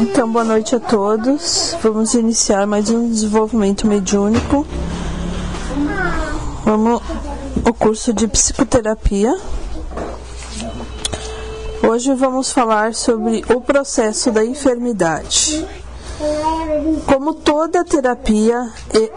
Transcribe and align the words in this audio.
Então, 0.00 0.30
boa 0.30 0.44
noite 0.44 0.76
a 0.76 0.78
todos. 0.78 1.76
Vamos 1.82 2.14
iniciar 2.14 2.68
mais 2.68 2.88
um 2.88 3.10
desenvolvimento 3.10 3.84
mediúnico. 3.84 4.64
Vamos 6.64 7.02
o 7.64 7.74
curso 7.74 8.12
de 8.12 8.28
psicoterapia. 8.28 9.36
Hoje 11.82 12.14
vamos 12.14 12.52
falar 12.52 12.94
sobre 12.94 13.44
o 13.52 13.60
processo 13.60 14.30
da 14.30 14.44
enfermidade. 14.44 15.66
Como 17.04 17.34
toda 17.34 17.84
terapia 17.84 18.70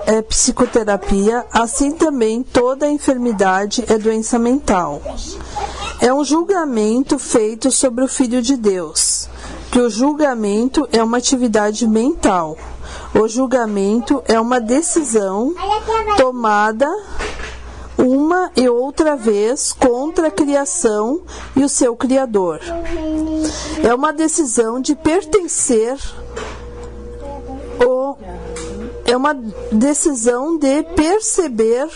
é 0.08 0.24
psicoterapia, 0.24 1.46
assim 1.54 1.92
também 1.92 2.42
toda 2.42 2.90
enfermidade 2.90 3.86
é 3.88 4.00
doença 4.00 4.40
mental. 4.40 5.00
É 6.00 6.12
um 6.12 6.24
julgamento 6.24 7.20
feito 7.20 7.70
sobre 7.70 8.04
o 8.04 8.08
Filho 8.08 8.42
de 8.42 8.58
Deus 8.58 9.30
que 9.72 9.80
o 9.80 9.90
julgamento 9.90 10.88
é 10.92 11.02
uma 11.02 11.18
atividade 11.18 11.88
mental. 11.88 12.58
O 13.18 13.28
julgamento 13.28 14.22
é 14.28 14.40
uma 14.40 14.60
decisão 14.60 15.54
tomada 16.18 16.88
uma 17.98 18.52
e 18.56 18.68
outra 18.68 19.16
vez 19.16 19.72
contra 19.72 20.28
a 20.28 20.32
criação 20.32 21.22
e 21.56 21.64
o 21.64 21.70
seu 21.70 21.96
Criador. 21.96 22.60
É 23.82 23.94
uma 23.94 24.12
decisão 24.12 24.82
de 24.82 24.96
pertencer 24.96 25.98
ou 27.86 28.18
é 29.06 29.16
uma 29.16 29.34
decisão 29.72 30.58
de 30.58 30.84
perceber 30.84 31.88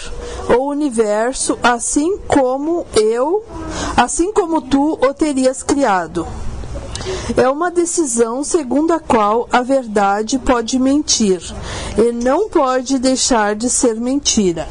o 0.57 0.69
universo 0.69 1.57
assim 1.61 2.17
como 2.19 2.85
eu, 2.95 3.43
assim 3.97 4.31
como 4.31 4.61
tu 4.61 4.93
o 4.93 5.13
terias 5.13 5.63
criado. 5.63 6.25
É 7.37 7.49
uma 7.49 7.69
decisão 7.69 8.43
segundo 8.43 8.93
a 8.93 8.99
qual 8.99 9.47
a 9.51 9.61
verdade 9.61 10.39
pode 10.39 10.79
mentir 10.79 11.41
e 11.97 12.11
não 12.11 12.49
pode 12.49 12.97
deixar 12.99 13.55
de 13.55 13.69
ser 13.69 13.95
mentira. 13.95 14.67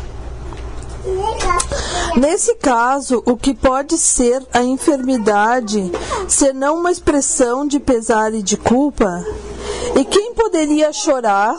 Nesse 2.17 2.55
caso, 2.55 3.23
o 3.27 3.37
que 3.37 3.55
pode 3.55 3.99
ser 3.99 4.43
a 4.53 4.63
enfermidade, 4.63 5.91
senão 6.29 6.77
uma 6.79 6.91
expressão 6.91 7.67
de 7.67 7.81
pesar 7.81 8.33
e 8.33 8.43
de 8.43 8.57
culpa? 8.57 9.25
E 9.97 10.05
quem 10.05 10.33
poderia 10.35 10.93
chorar? 10.93 11.57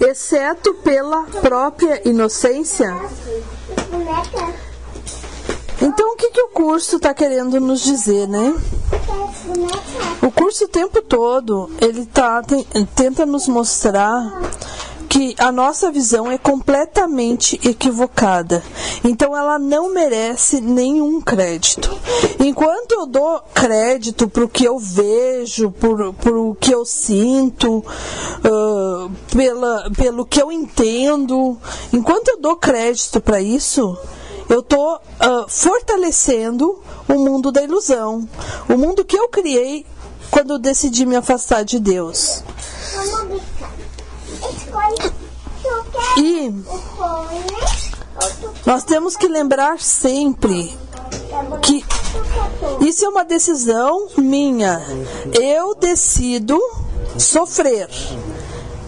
Exceto 0.00 0.74
pela 0.74 1.24
própria 1.24 2.08
inocência? 2.08 2.94
Então, 5.86 6.12
o 6.12 6.16
que, 6.16 6.30
que 6.30 6.40
o 6.40 6.48
curso 6.48 6.96
está 6.96 7.14
querendo 7.14 7.60
nos 7.60 7.80
dizer, 7.80 8.26
né? 8.26 8.52
O 10.20 10.32
curso 10.32 10.64
o 10.64 10.68
tempo 10.68 11.00
todo, 11.00 11.70
ele 11.80 12.04
tá, 12.06 12.42
tem, 12.42 12.66
tenta 12.96 13.24
nos 13.24 13.46
mostrar 13.46 14.42
que 15.08 15.36
a 15.38 15.52
nossa 15.52 15.92
visão 15.92 16.28
é 16.28 16.36
completamente 16.36 17.60
equivocada. 17.64 18.64
Então 19.04 19.36
ela 19.36 19.60
não 19.60 19.94
merece 19.94 20.60
nenhum 20.60 21.20
crédito. 21.20 21.88
Enquanto 22.40 22.92
eu 22.92 23.06
dou 23.06 23.40
crédito 23.54 24.28
para 24.28 24.44
o 24.44 24.48
que 24.48 24.64
eu 24.64 24.80
vejo, 24.80 25.70
por 25.70 26.00
o 26.02 26.54
que 26.56 26.72
eu 26.74 26.84
sinto, 26.84 27.78
uh, 27.78 29.10
pela, 29.30 29.88
pelo 29.96 30.26
que 30.26 30.42
eu 30.42 30.50
entendo, 30.50 31.56
enquanto 31.92 32.28
eu 32.28 32.40
dou 32.40 32.56
crédito 32.56 33.20
para 33.20 33.40
isso, 33.40 33.96
eu 34.48 34.60
estou 34.60 34.96
uh, 34.96 35.48
fortalecendo 35.48 36.80
o 37.08 37.14
mundo 37.14 37.50
da 37.50 37.62
ilusão, 37.62 38.28
o 38.68 38.76
mundo 38.76 39.04
que 39.04 39.16
eu 39.16 39.28
criei 39.28 39.84
quando 40.30 40.54
eu 40.54 40.58
decidi 40.58 41.06
me 41.06 41.16
afastar 41.16 41.64
de 41.64 41.78
Deus. 41.78 42.42
E 46.18 46.52
nós 48.64 48.84
temos 48.84 49.16
que 49.16 49.28
lembrar 49.28 49.80
sempre 49.80 50.76
que 51.62 51.84
isso 52.80 53.04
é 53.04 53.08
uma 53.08 53.24
decisão 53.24 54.08
minha. 54.16 54.80
Eu 55.32 55.74
decido 55.74 56.58
sofrer. 57.18 57.88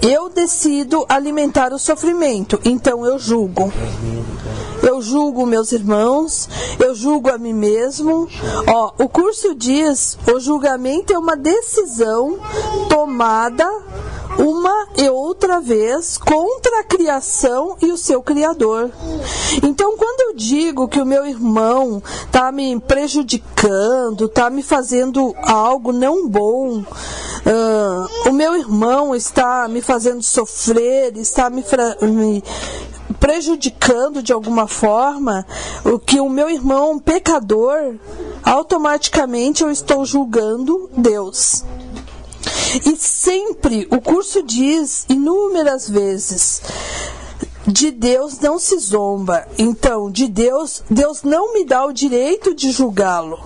Eu 0.00 0.28
decido 0.28 1.04
alimentar 1.08 1.72
o 1.72 1.78
sofrimento, 1.78 2.60
então 2.64 3.04
eu 3.04 3.19
julgo. 3.19 3.72
Eu 4.98 5.03
julgo 5.03 5.47
meus 5.47 5.70
irmãos, 5.70 6.48
eu 6.84 6.92
julgo 6.92 7.31
a 7.31 7.38
mim 7.38 7.53
mesmo. 7.53 8.26
Ó, 8.66 8.92
o 8.98 9.09
curso 9.09 9.54
diz: 9.54 10.19
o 10.34 10.41
julgamento 10.41 11.12
é 11.12 11.19
uma 11.19 11.36
decisão 11.36 12.36
tomada 12.88 13.64
uma 14.38 14.88
e 14.97 15.09
outra 15.09 15.60
vez 15.60 16.16
contra 16.16 16.81
a 16.81 16.84
criação 16.84 17.76
e 17.82 17.91
o 17.91 17.97
seu 17.97 18.22
criador. 18.22 18.91
Então, 19.62 19.97
quando 19.97 20.31
eu 20.31 20.37
digo 20.37 20.88
que 20.88 21.00
o 21.00 21.06
meu 21.06 21.26
irmão 21.26 22.00
está 22.25 22.53
me 22.53 22.78
prejudicando, 22.81 24.26
está 24.26 24.49
me 24.49 24.62
fazendo 24.62 25.34
algo 25.43 25.93
não 25.93 26.28
bom, 26.28 26.78
uh, 26.78 28.28
o 28.28 28.32
meu 28.32 28.54
irmão 28.54 29.15
está 29.15 29.66
me 29.69 29.81
fazendo 29.81 30.22
sofrer, 30.22 31.16
está 31.16 31.50
me, 31.50 31.65
me 32.03 32.43
prejudicando 33.19 34.22
de 34.22 34.32
alguma 34.32 34.69
forma, 34.69 35.44
o 35.84 35.99
que 35.99 36.20
o 36.20 36.28
meu 36.28 36.49
irmão 36.49 36.99
pecador, 36.99 37.97
automaticamente 38.44 39.62
eu 39.62 39.70
estou 39.70 40.05
julgando 40.05 40.88
Deus. 40.97 41.65
E 42.84 42.96
sempre 42.96 43.86
o 43.90 44.00
curso 44.00 44.42
diz 44.42 45.04
inúmeras 45.08 45.88
vezes: 45.88 46.60
de 47.66 47.90
Deus 47.90 48.38
não 48.40 48.58
se 48.58 48.78
zomba. 48.78 49.46
Então, 49.58 50.10
de 50.10 50.26
Deus, 50.26 50.82
Deus 50.90 51.22
não 51.22 51.52
me 51.52 51.64
dá 51.64 51.84
o 51.84 51.92
direito 51.92 52.54
de 52.54 52.70
julgá-lo. 52.70 53.38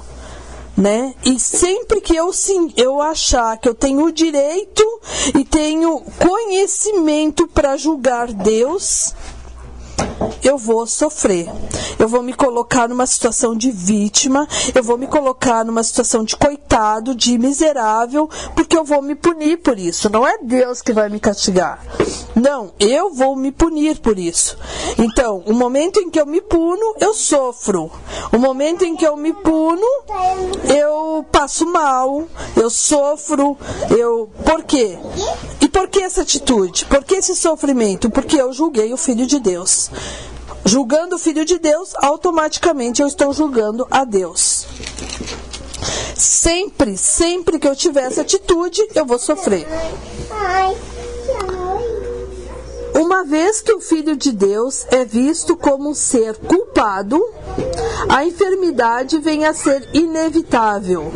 Né? 0.76 1.14
E 1.24 1.38
sempre 1.38 2.00
que 2.00 2.16
eu 2.16 2.32
sim, 2.32 2.72
eu 2.76 3.02
achar 3.02 3.58
que 3.58 3.68
eu 3.68 3.74
tenho 3.74 4.06
o 4.06 4.12
direito 4.12 4.82
e 5.38 5.44
tenho 5.44 6.00
conhecimento 6.18 7.46
para 7.46 7.76
julgar 7.76 8.32
Deus, 8.32 9.12
eu 10.42 10.58
vou 10.58 10.86
sofrer. 10.86 11.48
Eu 11.98 12.08
vou 12.08 12.22
me 12.22 12.32
colocar 12.32 12.88
numa 12.88 13.06
situação 13.06 13.54
de 13.54 13.70
vítima, 13.70 14.48
eu 14.74 14.82
vou 14.82 14.98
me 14.98 15.06
colocar 15.06 15.64
numa 15.64 15.82
situação 15.82 16.24
de 16.24 16.36
coitado, 16.36 17.14
de 17.14 17.38
miserável, 17.38 18.28
porque 18.54 18.76
eu 18.76 18.84
vou 18.84 19.00
me 19.00 19.14
punir 19.14 19.58
por 19.58 19.78
isso. 19.78 20.10
Não 20.10 20.26
é 20.26 20.38
Deus 20.38 20.82
que 20.82 20.92
vai 20.92 21.08
me 21.08 21.20
castigar. 21.20 21.80
Não, 22.34 22.72
eu 22.80 23.12
vou 23.12 23.36
me 23.36 23.52
punir 23.52 23.98
por 24.00 24.18
isso. 24.18 24.56
Então, 24.98 25.42
o 25.46 25.52
momento 25.52 26.00
em 26.00 26.10
que 26.10 26.20
eu 26.20 26.26
me 26.26 26.40
puno, 26.40 26.96
eu 26.98 27.14
sofro. 27.14 27.90
O 28.32 28.38
momento 28.38 28.84
em 28.84 28.96
que 28.96 29.06
eu 29.06 29.16
me 29.16 29.32
puno, 29.32 29.86
eu 30.74 31.24
passo 31.30 31.66
mal, 31.66 32.24
eu 32.56 32.70
sofro, 32.70 33.56
eu. 33.96 34.30
Por 34.44 34.64
quê? 34.64 34.98
E 35.60 35.68
por 35.68 35.88
que 35.88 36.00
essa 36.00 36.22
atitude? 36.22 36.86
Por 36.86 37.04
que 37.04 37.16
esse 37.16 37.36
sofrimento? 37.36 38.10
Porque 38.10 38.40
eu 38.40 38.52
julguei 38.52 38.92
o 38.92 38.96
Filho 38.96 39.26
de 39.26 39.38
Deus. 39.38 39.81
Julgando 40.64 41.16
o 41.16 41.18
Filho 41.18 41.44
de 41.44 41.58
Deus, 41.58 41.92
automaticamente 41.96 43.02
eu 43.02 43.08
estou 43.08 43.32
julgando 43.32 43.86
a 43.90 44.04
Deus. 44.04 44.66
Sempre, 46.14 46.96
sempre 46.96 47.58
que 47.58 47.66
eu 47.66 47.74
tiver 47.74 48.04
essa 48.04 48.20
atitude, 48.20 48.80
eu 48.94 49.04
vou 49.04 49.18
sofrer. 49.18 49.66
Uma 53.02 53.24
vez 53.24 53.60
que 53.60 53.72
o 53.72 53.80
Filho 53.80 54.16
de 54.16 54.30
Deus 54.30 54.86
é 54.88 55.04
visto 55.04 55.56
como 55.56 55.90
um 55.90 55.94
ser 55.94 56.36
culpado, 56.36 57.20
a 58.08 58.24
enfermidade 58.24 59.18
vem 59.18 59.44
a 59.44 59.52
ser 59.52 59.88
inevitável. 59.92 61.10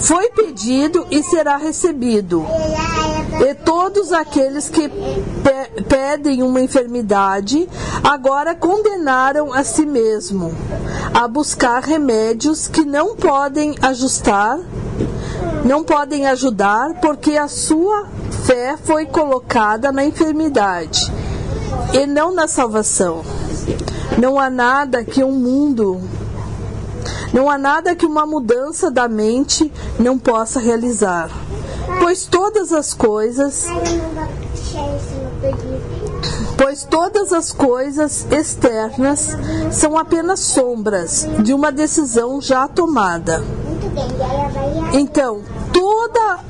Foi 0.00 0.30
pedido 0.30 1.06
e 1.10 1.22
será 1.22 1.58
recebido. 1.58 2.46
E 3.46 3.54
todos 3.54 4.14
aqueles 4.14 4.70
que 4.70 4.88
pe 4.88 5.82
pedem 5.82 6.42
uma 6.42 6.62
enfermidade 6.62 7.68
agora 8.02 8.54
condenaram 8.54 9.52
a 9.52 9.62
si 9.62 9.84
mesmo 9.84 10.54
a 11.12 11.28
buscar 11.28 11.82
remédios 11.82 12.66
que 12.66 12.82
não 12.82 13.14
podem 13.14 13.74
ajustar, 13.82 14.58
não 15.66 15.84
podem 15.84 16.26
ajudar 16.26 16.94
porque 16.94 17.36
a 17.36 17.46
sua 17.46 18.08
fé 18.30 18.76
foi 18.82 19.06
colocada 19.06 19.92
na 19.92 20.04
enfermidade 20.04 21.12
e 21.92 22.06
não 22.06 22.34
na 22.34 22.48
salvação. 22.48 23.22
Não 24.18 24.38
há 24.38 24.48
nada 24.48 25.04
que 25.04 25.24
um 25.24 25.32
mundo, 25.32 26.00
não 27.32 27.50
há 27.50 27.58
nada 27.58 27.96
que 27.96 28.06
uma 28.06 28.26
mudança 28.26 28.90
da 28.90 29.08
mente 29.08 29.72
não 29.98 30.18
possa 30.18 30.60
realizar. 30.60 31.30
Pois 31.98 32.24
todas 32.24 32.72
as 32.72 32.94
coisas, 32.94 33.66
pois 36.56 36.84
todas 36.84 37.32
as 37.32 37.52
coisas 37.52 38.26
externas 38.30 39.36
são 39.70 39.98
apenas 39.98 40.40
sombras 40.40 41.26
de 41.42 41.52
uma 41.52 41.70
decisão 41.70 42.40
já 42.40 42.68
tomada. 42.68 43.42
Então, 44.92 45.42
todas 45.74 46.40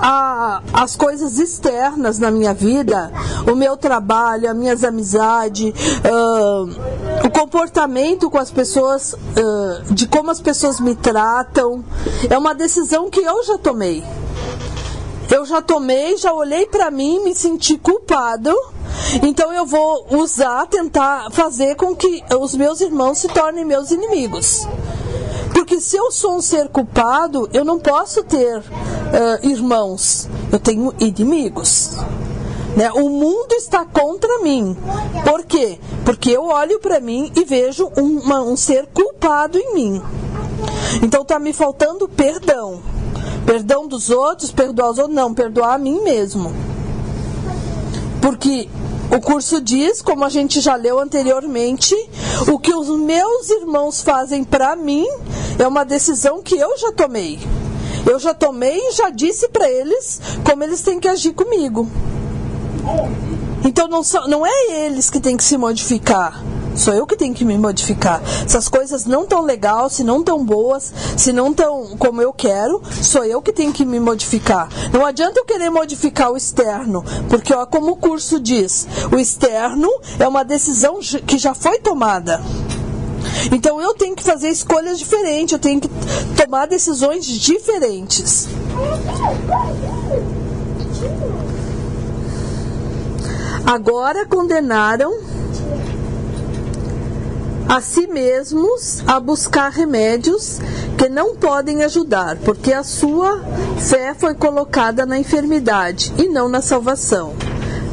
as 0.72 0.94
coisas 0.96 1.38
externas 1.38 2.18
na 2.18 2.30
minha 2.30 2.52
vida, 2.52 3.10
o 3.50 3.56
meu 3.56 3.74
trabalho, 3.74 4.50
as 4.50 4.56
minhas 4.56 4.84
amizades, 4.84 5.72
uh, 6.04 7.26
o 7.26 7.30
comportamento 7.30 8.30
com 8.30 8.38
as 8.38 8.50
pessoas, 8.50 9.14
uh, 9.14 9.94
de 9.94 10.06
como 10.06 10.30
as 10.30 10.40
pessoas 10.40 10.78
me 10.78 10.94
tratam, 10.94 11.82
é 12.28 12.36
uma 12.36 12.54
decisão 12.54 13.08
que 13.08 13.20
eu 13.20 13.42
já 13.44 13.56
tomei. 13.56 14.04
Eu 15.30 15.46
já 15.46 15.62
tomei, 15.62 16.18
já 16.18 16.32
olhei 16.32 16.66
para 16.66 16.90
mim, 16.90 17.24
me 17.24 17.34
senti 17.34 17.78
culpado. 17.78 18.54
Então 19.22 19.52
eu 19.52 19.64
vou 19.64 20.06
usar, 20.10 20.66
tentar 20.66 21.30
fazer 21.30 21.76
com 21.76 21.96
que 21.96 22.22
os 22.38 22.54
meus 22.54 22.80
irmãos 22.82 23.18
se 23.18 23.28
tornem 23.28 23.64
meus 23.64 23.90
inimigos. 23.90 24.66
Se 25.84 25.98
eu 25.98 26.10
sou 26.10 26.36
um 26.36 26.40
ser 26.40 26.70
culpado, 26.70 27.46
eu 27.52 27.62
não 27.62 27.78
posso 27.78 28.24
ter 28.24 28.58
uh, 28.58 29.46
irmãos, 29.46 30.30
eu 30.50 30.58
tenho 30.58 30.94
inimigos. 30.98 31.98
Né? 32.74 32.90
O 32.92 33.10
mundo 33.10 33.52
está 33.52 33.84
contra 33.84 34.38
mim. 34.38 34.74
Por 35.22 35.44
quê? 35.44 35.78
Porque 36.02 36.30
eu 36.30 36.46
olho 36.46 36.80
para 36.80 37.00
mim 37.00 37.30
e 37.36 37.44
vejo 37.44 37.92
uma, 37.98 38.40
um 38.40 38.56
ser 38.56 38.86
culpado 38.94 39.58
em 39.58 39.74
mim. 39.74 40.02
Então 41.02 41.20
está 41.20 41.38
me 41.38 41.52
faltando 41.52 42.08
perdão. 42.08 42.80
Perdão 43.44 43.86
dos 43.86 44.08
outros, 44.08 44.50
perdoar 44.50 44.88
os 44.90 44.96
outros, 44.96 45.14
não, 45.14 45.34
perdoar 45.34 45.74
a 45.74 45.78
mim 45.78 46.02
mesmo. 46.02 46.50
Porque 48.22 48.70
o 49.10 49.20
curso 49.20 49.60
diz, 49.60 50.02
como 50.02 50.24
a 50.24 50.28
gente 50.28 50.60
já 50.60 50.74
leu 50.74 50.98
anteriormente, 50.98 51.94
o 52.52 52.58
que 52.58 52.74
os 52.74 52.88
meus 52.98 53.50
irmãos 53.50 54.02
fazem 54.02 54.42
para 54.42 54.74
mim 54.74 55.06
é 55.58 55.66
uma 55.66 55.84
decisão 55.84 56.42
que 56.42 56.56
eu 56.56 56.76
já 56.78 56.92
tomei. 56.92 57.38
Eu 58.10 58.18
já 58.18 58.34
tomei 58.34 58.76
e 58.76 58.92
já 58.92 59.10
disse 59.10 59.48
para 59.48 59.68
eles 59.70 60.20
como 60.44 60.62
eles 60.64 60.82
têm 60.82 61.00
que 61.00 61.08
agir 61.08 61.32
comigo. 61.32 61.88
Então 63.64 63.88
não, 63.88 64.02
são, 64.02 64.28
não 64.28 64.44
é 64.44 64.86
eles 64.86 65.08
que 65.08 65.20
têm 65.20 65.36
que 65.36 65.44
se 65.44 65.56
modificar. 65.56 66.42
Sou 66.76 66.92
eu 66.92 67.06
que 67.06 67.16
tenho 67.16 67.34
que 67.34 67.44
me 67.44 67.56
modificar. 67.56 68.20
Se 68.46 68.56
as 68.56 68.68
coisas 68.68 69.06
não 69.06 69.26
tão 69.26 69.42
legais, 69.42 69.94
se 69.94 70.04
não 70.04 70.22
tão 70.22 70.44
boas, 70.44 70.92
se 71.16 71.32
não 71.32 71.52
tão 71.52 71.96
como 71.98 72.20
eu 72.20 72.32
quero, 72.32 72.82
sou 73.02 73.24
eu 73.24 73.40
que 73.40 73.52
tenho 73.52 73.72
que 73.72 73.84
me 73.84 74.00
modificar. 74.00 74.68
Não 74.92 75.04
adianta 75.04 75.38
eu 75.38 75.44
querer 75.44 75.70
modificar 75.70 76.30
o 76.30 76.36
externo, 76.36 77.04
porque 77.28 77.54
ó, 77.54 77.64
como 77.66 77.92
o 77.92 77.96
curso 77.96 78.40
diz, 78.40 78.86
o 79.12 79.18
externo 79.18 79.88
é 80.18 80.26
uma 80.26 80.44
decisão 80.44 80.98
que 81.26 81.38
já 81.38 81.54
foi 81.54 81.78
tomada. 81.78 82.40
Então 83.52 83.80
eu 83.80 83.94
tenho 83.94 84.14
que 84.14 84.22
fazer 84.22 84.48
escolhas 84.48 84.98
diferentes, 84.98 85.52
eu 85.52 85.58
tenho 85.58 85.80
que 85.80 85.88
tomar 86.36 86.66
decisões 86.66 87.24
diferentes. 87.26 88.48
Agora 93.66 94.26
condenaram 94.26 95.33
a 97.68 97.80
si 97.80 98.06
mesmos 98.06 99.02
a 99.06 99.18
buscar 99.18 99.70
remédios 99.70 100.60
que 100.98 101.08
não 101.08 101.34
podem 101.34 101.82
ajudar, 101.82 102.36
porque 102.36 102.72
a 102.72 102.82
sua 102.82 103.42
fé 103.78 104.14
foi 104.14 104.34
colocada 104.34 105.06
na 105.06 105.18
enfermidade 105.18 106.12
e 106.18 106.28
não 106.28 106.48
na 106.48 106.60
salvação. 106.60 107.34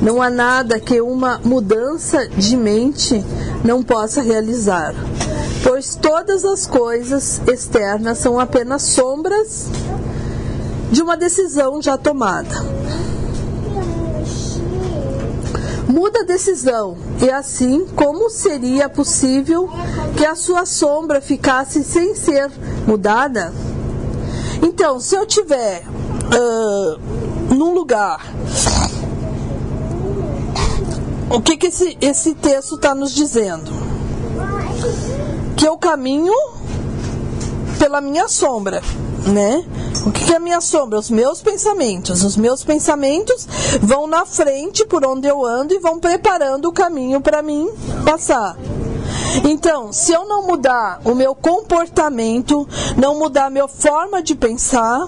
Não 0.02 0.22
há 0.22 0.30
nada 0.30 0.80
que 0.80 1.00
uma 1.00 1.40
mudança 1.44 2.28
de 2.28 2.58
mente 2.58 3.24
não 3.64 3.84
possa 3.84 4.22
realizar, 4.22 4.94
pois 5.64 5.96
todas 5.96 6.44
as 6.44 6.66
coisas 6.66 7.40
externas 7.48 8.18
são 8.18 8.40
apenas 8.40 8.82
sombras 8.82 9.68
de 10.92 11.02
uma 11.02 11.16
decisão 11.16 11.82
já 11.82 11.98
tomada. 11.98 12.81
Muda 16.02 16.22
a 16.22 16.24
decisão 16.24 16.98
e 17.22 17.30
assim, 17.30 17.86
como 17.96 18.28
seria 18.28 18.90
possível 18.90 19.70
que 20.18 20.26
a 20.26 20.34
sua 20.34 20.66
sombra 20.66 21.22
ficasse 21.22 21.84
sem 21.84 22.16
ser 22.16 22.50
mudada? 22.88 23.54
Então, 24.64 25.00
se 25.00 25.14
eu 25.16 25.28
tiver 25.28 25.84
uh, 25.86 27.54
num 27.54 27.76
lugar, 27.76 28.34
o 31.30 31.40
que, 31.40 31.56
que 31.56 31.68
esse, 31.68 31.96
esse 32.02 32.34
texto 32.34 32.78
está 32.78 32.96
nos 32.96 33.14
dizendo? 33.14 33.72
Que 35.56 35.68
eu 35.68 35.78
caminho 35.78 36.34
pela 37.82 38.00
minha 38.00 38.28
sombra 38.28 38.80
né? 39.26 39.64
O 40.06 40.12
que 40.12 40.34
é 40.34 40.38
a 40.38 40.40
minha 40.40 40.60
sombra? 40.60 40.98
Os 40.98 41.10
meus 41.10 41.42
pensamentos. 41.42 42.24
Os 42.24 42.36
meus 42.36 42.64
pensamentos 42.64 43.48
vão 43.82 44.08
na 44.08 44.26
frente 44.26 44.84
por 44.86 45.06
onde 45.06 45.28
eu 45.28 45.46
ando 45.46 45.74
e 45.74 45.80
vão 45.80 46.00
preparando 46.00 46.66
o 46.66 46.74
caminho 46.74 47.22
para 47.22 47.42
mim 47.42 47.70
passar. 48.04 48.58
Então, 49.48 49.94
se 49.94 50.12
eu 50.12 50.28
não 50.28 50.48
mudar 50.48 51.02
o 51.06 51.14
meu 51.14 51.36
comportamento, 51.36 52.68
não 52.98 53.18
mudar 53.18 53.46
a 53.46 53.50
minha 53.50 53.68
forma 53.68 54.24
de 54.24 54.34
pensar, 54.34 55.08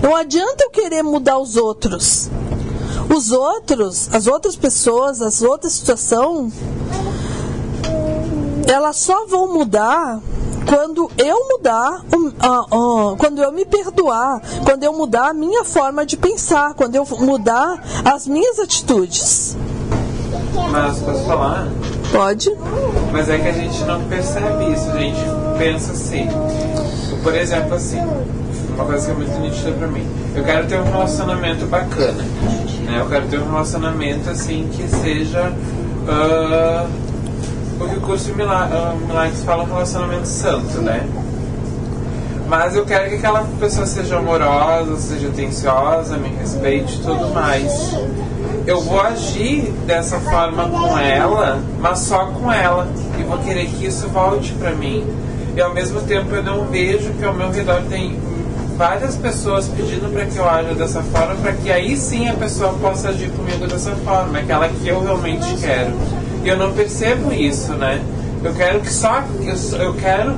não 0.00 0.14
adianta 0.14 0.64
eu 0.64 0.70
querer 0.70 1.02
mudar 1.02 1.38
os 1.38 1.56
outros. 1.56 2.30
Os 3.14 3.32
outros, 3.32 4.08
as 4.12 4.28
outras 4.28 4.54
pessoas, 4.54 5.20
as 5.20 5.42
outras 5.42 5.72
situações, 5.72 6.52
elas 8.68 8.96
só 8.96 9.26
vão 9.26 9.52
mudar 9.52 10.20
quando 10.68 11.10
eu 11.16 11.48
mudar, 11.48 12.04
uh, 12.14 13.12
uh, 13.12 13.16
quando 13.16 13.42
eu 13.42 13.50
me 13.50 13.64
perdoar, 13.64 14.42
quando 14.66 14.84
eu 14.84 14.92
mudar 14.92 15.30
a 15.30 15.32
minha 15.32 15.64
forma 15.64 16.04
de 16.04 16.14
pensar, 16.14 16.74
quando 16.74 16.94
eu 16.94 17.06
mudar 17.20 17.82
as 18.04 18.26
minhas 18.26 18.58
atitudes. 18.58 19.56
Mas 20.70 20.98
posso 20.98 21.24
falar? 21.24 21.66
Pode. 22.12 22.54
Mas 23.10 23.30
é 23.30 23.38
que 23.38 23.48
a 23.48 23.52
gente 23.52 23.82
não 23.84 24.04
percebe 24.04 24.72
isso, 24.72 24.90
a 24.90 24.98
gente 24.98 25.20
pensa 25.56 25.92
assim. 25.92 26.28
Por 27.22 27.34
exemplo, 27.34 27.74
assim, 27.74 28.00
uma 28.74 28.84
coisa 28.84 29.06
que 29.06 29.10
é 29.10 29.14
muito 29.14 29.40
nítida 29.40 29.72
pra 29.72 29.86
mim. 29.88 30.06
Eu 30.34 30.44
quero 30.44 30.66
ter 30.66 30.78
um 30.78 30.84
relacionamento 30.84 31.64
bacana. 31.64 32.22
Né? 32.84 33.00
Eu 33.00 33.08
quero 33.08 33.26
ter 33.28 33.40
um 33.40 33.46
relacionamento 33.46 34.28
assim 34.28 34.68
que 34.70 34.86
seja. 34.86 35.50
Uh, 36.04 37.07
porque 37.78 37.96
o 37.96 38.00
curso 38.00 38.24
de 38.26 38.34
Milagres 38.34 39.44
fala 39.44 39.62
um 39.62 39.66
relacionamento 39.66 40.26
santo, 40.26 40.78
né? 40.82 41.06
Mas 42.48 42.74
eu 42.74 42.84
quero 42.84 43.08
que 43.10 43.16
aquela 43.16 43.46
pessoa 43.60 43.86
seja 43.86 44.16
amorosa, 44.16 44.96
seja 44.96 45.28
atenciosa, 45.28 46.16
me 46.16 46.28
respeite 46.30 46.94
e 46.94 47.02
tudo 47.02 47.28
mais. 47.34 47.94
Eu 48.66 48.80
vou 48.80 49.00
agir 49.00 49.70
dessa 49.86 50.18
forma 50.18 50.68
com 50.68 50.98
ela, 50.98 51.60
mas 51.78 52.00
só 52.00 52.26
com 52.26 52.50
ela. 52.50 52.88
E 53.18 53.22
vou 53.22 53.38
querer 53.38 53.66
que 53.66 53.86
isso 53.86 54.08
volte 54.08 54.52
para 54.54 54.72
mim. 54.72 55.06
E 55.54 55.60
ao 55.60 55.74
mesmo 55.74 56.00
tempo 56.02 56.34
eu 56.34 56.42
não 56.42 56.64
vejo 56.66 57.12
que 57.12 57.24
ao 57.24 57.34
meu 57.34 57.50
redor 57.50 57.82
tem 57.88 58.18
várias 58.76 59.16
pessoas 59.16 59.68
pedindo 59.68 60.10
para 60.12 60.24
que 60.24 60.36
eu 60.36 60.48
haja 60.48 60.72
dessa 60.74 61.02
forma, 61.02 61.34
para 61.34 61.52
que 61.52 61.70
aí 61.70 61.96
sim 61.96 62.28
a 62.28 62.34
pessoa 62.34 62.72
possa 62.74 63.08
agir 63.08 63.28
comigo 63.30 63.66
dessa 63.66 63.90
forma, 63.96 64.38
aquela 64.38 64.68
que 64.68 64.88
eu 64.88 65.02
realmente 65.02 65.54
quero. 65.56 65.92
Eu 66.48 66.56
não 66.56 66.72
percebo 66.72 67.30
isso, 67.30 67.74
né? 67.74 68.02
Eu 68.42 68.54
quero 68.54 68.80
que 68.80 68.90
só 68.90 69.22
eu, 69.42 69.80
eu 69.82 69.94
quero 69.94 70.34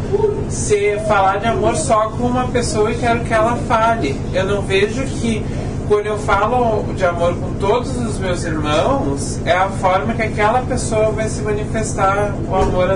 ser 0.50 1.00
falar 1.06 1.36
de 1.36 1.46
amor 1.46 1.76
só 1.76 2.08
com 2.08 2.24
uma 2.24 2.48
pessoa 2.48 2.90
e 2.90 2.96
quero 2.96 3.20
que 3.20 3.32
ela 3.32 3.54
fale. 3.68 4.20
Eu 4.34 4.44
não 4.44 4.60
vejo 4.60 5.04
que 5.04 5.40
quando 5.86 6.06
eu 6.06 6.18
falo 6.18 6.82
de 6.94 7.04
amor 7.04 7.36
com 7.36 7.54
todos 7.60 7.96
os 7.96 8.18
meus 8.18 8.42
irmãos, 8.42 9.38
é 9.44 9.52
a 9.52 9.68
forma 9.68 10.12
que 10.14 10.22
aquela 10.22 10.62
pessoa 10.62 11.12
vai 11.12 11.28
se 11.28 11.42
manifestar 11.42 12.34
o 12.50 12.56
amor 12.56 12.88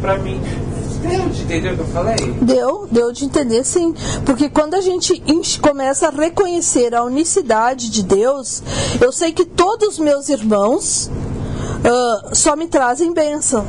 para 0.00 0.16
mim. 0.16 0.40
Deu 1.02 1.28
de 1.28 1.42
entender 1.42 1.72
o 1.72 1.76
que 1.76 1.80
eu 1.80 1.86
falei? 1.88 2.16
Deu, 2.40 2.88
deu 2.90 3.12
de 3.12 3.26
entender 3.26 3.64
sim. 3.64 3.92
Porque 4.24 4.48
quando 4.48 4.74
a 4.74 4.80
gente 4.80 5.20
começa 5.60 6.08
a 6.08 6.10
reconhecer 6.10 6.94
a 6.94 7.02
unicidade 7.04 7.90
de 7.90 8.02
Deus, 8.02 8.62
eu 8.98 9.12
sei 9.12 9.32
que 9.32 9.44
todos 9.44 9.88
os 9.88 9.98
meus 9.98 10.30
irmãos 10.30 11.10
uh, 11.82 12.34
só 12.34 12.56
me 12.56 12.66
trazem 12.66 13.12
bênção. 13.12 13.66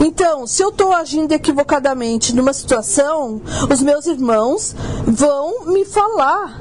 Então, 0.00 0.46
se 0.46 0.62
eu 0.62 0.68
estou 0.68 0.92
agindo 0.92 1.32
equivocadamente 1.32 2.34
numa 2.34 2.52
situação, 2.52 3.40
os 3.70 3.82
meus 3.82 4.06
irmãos 4.06 4.74
vão 5.06 5.66
me 5.66 5.84
falar 5.84 6.60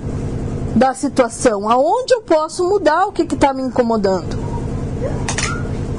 da 0.76 0.94
situação, 0.94 1.70
aonde 1.70 2.14
eu 2.14 2.22
posso 2.22 2.64
mudar 2.68 3.06
o 3.06 3.12
que 3.12 3.24
está 3.24 3.54
me 3.54 3.62
incomodando. 3.62 4.38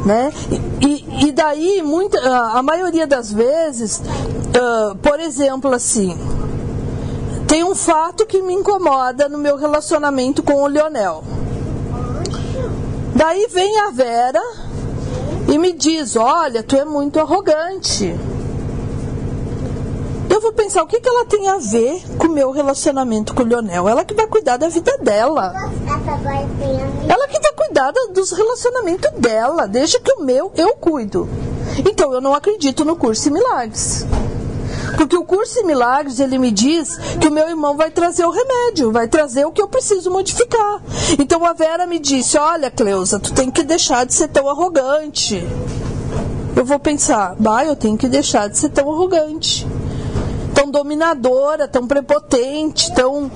Né? 0.05 0.33
E, 0.81 1.27
e 1.27 1.33
daí, 1.33 1.83
muita, 1.83 2.19
a 2.19 2.63
maioria 2.63 3.07
das 3.07 3.33
vezes, 3.33 3.99
uh, 4.01 4.97
por 4.97 5.21
exemplo, 5.21 5.73
assim, 5.75 6.17
tem 7.47 7.65
um 7.65 7.75
fato 7.75 8.25
que 8.25 8.41
me 8.41 8.55
incomoda 8.55 9.29
no 9.29 9.37
meu 9.37 9.57
relacionamento 9.57 10.43
com 10.43 10.63
o 10.63 10.69
Lionel. 10.69 11.23
Daí 13.15 13.49
vem 13.49 13.79
a 13.81 13.91
Vera 13.91 14.41
e 15.51 15.59
me 15.59 15.73
diz: 15.73 16.17
Olha, 16.17 16.63
tu 16.63 16.77
é 16.77 16.85
muito 16.85 17.19
arrogante. 17.19 18.15
Eu 20.31 20.41
vou 20.41 20.53
pensar 20.53 20.83
o 20.85 20.87
que, 20.87 21.01
que 21.01 21.09
ela 21.09 21.27
tem 21.27 21.49
a 21.49 21.59
ver 21.59 22.01
com 22.17 22.29
o 22.29 22.33
meu 22.33 22.53
relacionamento 22.53 23.35
com 23.35 23.43
o 23.43 23.47
Lionel. 23.47 23.89
Ela 23.89 24.05
que 24.05 24.15
vai 24.15 24.29
cuidar 24.29 24.57
da 24.57 24.69
vida 24.69 24.97
dela. 24.99 25.53
Ela 27.09 27.29
que 27.29 27.41
vai 27.41 27.53
cuidar 27.53 27.93
dos 28.13 28.31
relacionamentos 28.31 29.11
dela. 29.19 29.67
Deixa 29.67 29.99
que 29.99 30.13
o 30.13 30.23
meu 30.23 30.53
eu 30.55 30.75
cuido. 30.77 31.29
Então 31.79 32.13
eu 32.15 32.21
não 32.21 32.33
acredito 32.33 32.85
no 32.85 32.95
curso 32.95 33.29
em 33.29 33.33
milagres. 33.33 34.07
Porque 35.01 35.17
o 35.17 35.25
curso 35.25 35.61
em 35.61 35.65
milagres, 35.65 36.21
ele 36.21 36.37
me 36.37 36.51
diz 36.51 36.99
que 37.19 37.29
o 37.29 37.31
meu 37.31 37.49
irmão 37.49 37.75
vai 37.75 37.91
trazer 37.91 38.27
o 38.27 38.31
remédio, 38.31 38.93
vai 38.93 39.09
trazer 39.09 39.47
o 39.47 39.51
que 39.51 39.63
eu 39.63 39.67
preciso 39.67 40.11
modificar. 40.11 40.83
Então 41.19 41.43
a 41.43 41.55
Vera 41.55 41.87
me 41.87 41.99
disse: 41.99 42.37
Olha, 42.37 42.71
Cleusa, 42.71 43.19
tu 43.19 43.33
tem 43.33 43.51
que 43.51 43.63
deixar 43.63 44.05
de 44.05 44.13
ser 44.13 44.29
tão 44.29 44.47
arrogante. 44.47 45.43
Eu 46.55 46.67
vou 46.67 46.79
pensar: 46.79 47.35
Bah, 47.39 47.65
eu 47.65 47.75
tenho 47.75 47.97
que 47.97 48.09
deixar 48.09 48.51
de 48.51 48.59
ser 48.59 48.69
tão 48.69 48.93
arrogante, 48.93 49.67
tão 50.53 50.71
dominadora, 50.71 51.67
tão 51.67 51.87
prepotente, 51.87 52.95
tão. 52.95 53.23
Uh, 53.23 53.31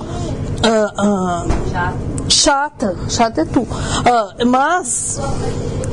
uh, 1.02 2.30
chata, 2.30 2.94
chata 3.08 3.40
é 3.40 3.44
tu. 3.46 3.62
Uh, 3.62 4.46
mas, 4.46 5.18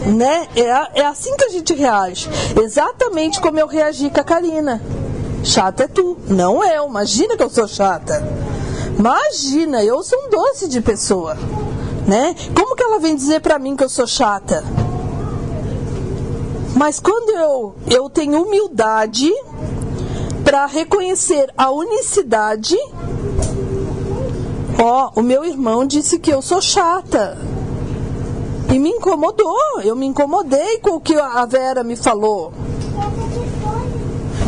né, 0.05 0.47
é, 0.53 0.99
é 0.99 1.05
assim 1.05 1.33
que 1.37 1.45
a 1.45 1.49
gente 1.49 1.73
reage. 1.73 2.29
Exatamente 2.61 3.39
como 3.39 3.57
eu 3.57 3.67
reagi 3.67 4.09
com 4.09 4.19
a 4.19 4.23
Karina. 4.25 4.81
Chata 5.43 5.83
é 5.83 5.87
tu, 5.87 6.17
não 6.27 6.63
eu. 6.63 6.87
Imagina 6.87 7.35
que 7.35 7.43
eu 7.43 7.49
sou 7.49 7.67
chata. 7.67 8.21
Imagina, 8.97 9.83
eu 9.83 10.03
sou 10.03 10.19
um 10.25 10.29
doce 10.29 10.67
de 10.67 10.81
pessoa, 10.81 11.35
né? 12.07 12.35
Como 12.55 12.75
que 12.75 12.83
ela 12.83 12.99
vem 12.99 13.15
dizer 13.15 13.41
para 13.41 13.57
mim 13.57 13.75
que 13.75 13.83
eu 13.83 13.89
sou 13.89 14.05
chata? 14.05 14.63
Mas 16.75 16.99
quando 16.99 17.31
eu 17.31 17.75
eu 17.89 18.09
tenho 18.09 18.43
humildade 18.43 19.31
para 20.43 20.65
reconhecer 20.67 21.51
a 21.57 21.71
unicidade, 21.71 22.77
ó, 24.79 25.11
o 25.15 25.21
meu 25.21 25.43
irmão 25.43 25.85
disse 25.85 26.19
que 26.19 26.31
eu 26.31 26.41
sou 26.41 26.61
chata. 26.61 27.37
E 28.71 28.79
me 28.79 28.89
incomodou, 28.89 29.81
eu 29.83 29.95
me 29.95 30.05
incomodei 30.05 30.77
com 30.77 30.91
o 30.91 31.01
que 31.01 31.13
a 31.15 31.45
Vera 31.45 31.83
me 31.83 31.95
falou. 31.95 32.53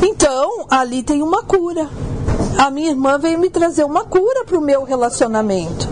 Então, 0.03 0.65
ali 0.69 1.01
tem 1.01 1.21
uma 1.21 1.43
cura. 1.43 1.89
A 2.57 2.69
minha 2.69 2.89
irmã 2.89 3.17
veio 3.17 3.39
me 3.39 3.49
trazer 3.49 3.83
uma 3.83 4.03
cura 4.03 4.43
para 4.45 4.57
o 4.57 4.61
meu 4.61 4.83
relacionamento. 4.83 5.87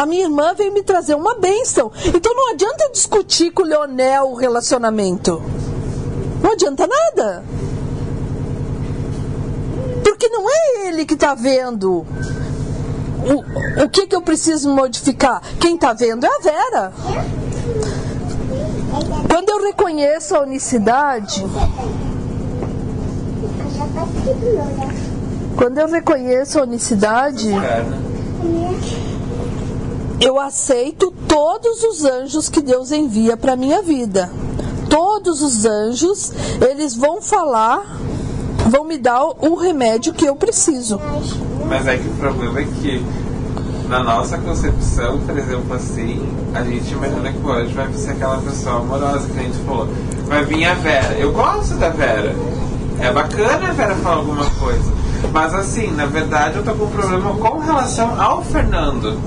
A 0.00 0.06
minha 0.06 0.22
irmã 0.22 0.54
veio 0.54 0.72
me 0.72 0.82
trazer 0.82 1.14
uma 1.14 1.34
bênção. 1.34 1.90
Então 2.14 2.34
não 2.34 2.52
adianta 2.52 2.90
discutir 2.92 3.50
com 3.50 3.62
o 3.62 3.66
Leonel 3.66 4.30
o 4.30 4.34
relacionamento. 4.34 5.42
Não 6.42 6.52
adianta 6.52 6.86
nada. 6.86 7.44
Porque 10.02 10.28
não 10.28 10.48
é 10.48 10.88
ele 10.88 11.04
que 11.04 11.14
está 11.14 11.34
vendo 11.34 12.06
o, 13.20 13.84
o 13.84 13.88
que, 13.90 14.06
que 14.06 14.16
eu 14.16 14.22
preciso 14.22 14.70
modificar. 14.70 15.42
Quem 15.60 15.74
está 15.74 15.92
vendo 15.92 16.24
é 16.24 16.28
a 16.28 16.40
Vera. 16.40 16.92
Quando 19.30 19.48
eu 19.48 19.62
reconheço 19.62 20.34
a 20.34 20.40
unicidade, 20.40 21.46
quando 25.56 25.78
eu 25.78 25.88
reconheço 25.88 26.58
a 26.58 26.62
unicidade, 26.62 27.48
eu 30.20 30.38
aceito 30.40 31.14
todos 31.28 31.84
os 31.84 32.04
anjos 32.04 32.48
que 32.48 32.60
Deus 32.60 32.90
envia 32.90 33.36
para 33.36 33.54
minha 33.54 33.80
vida. 33.82 34.28
Todos 34.88 35.42
os 35.42 35.64
anjos, 35.64 36.32
eles 36.68 36.96
vão 36.96 37.22
falar, 37.22 38.00
vão 38.68 38.82
me 38.84 38.98
dar 38.98 39.24
o 39.24 39.54
remédio 39.54 40.12
que 40.12 40.24
eu 40.24 40.34
preciso. 40.34 41.00
Mas 41.68 41.86
é 41.86 41.96
que 41.96 42.08
o 42.08 42.14
problema 42.14 42.60
é 42.60 42.64
que 42.64 43.29
na 43.90 44.04
nossa 44.04 44.38
concepção, 44.38 45.18
por 45.18 45.36
exemplo, 45.36 45.74
assim, 45.74 46.24
a 46.54 46.62
gente 46.62 46.92
imagina 46.92 47.32
que 47.32 47.44
hoje 47.44 47.74
vai 47.74 47.92
ser 47.92 48.12
aquela 48.12 48.38
pessoa 48.38 48.76
amorosa 48.76 49.28
que 49.28 49.40
a 49.40 49.42
gente 49.42 49.58
falou. 49.64 49.88
Vai 50.26 50.44
vir 50.44 50.64
a 50.64 50.74
Vera. 50.74 51.14
Eu 51.14 51.32
gosto 51.32 51.74
da 51.74 51.88
Vera. 51.88 52.32
É 53.00 53.10
bacana 53.10 53.68
a 53.68 53.72
Vera 53.72 53.96
falar 53.96 54.16
alguma 54.16 54.48
coisa. 54.48 54.92
Mas 55.32 55.52
assim, 55.54 55.90
na 55.90 56.06
verdade 56.06 56.56
eu 56.56 56.62
tô 56.62 56.72
com 56.74 56.84
um 56.84 56.90
problema 56.90 57.34
com 57.34 57.58
relação 57.58 58.22
ao 58.22 58.44
Fernando. 58.44 59.18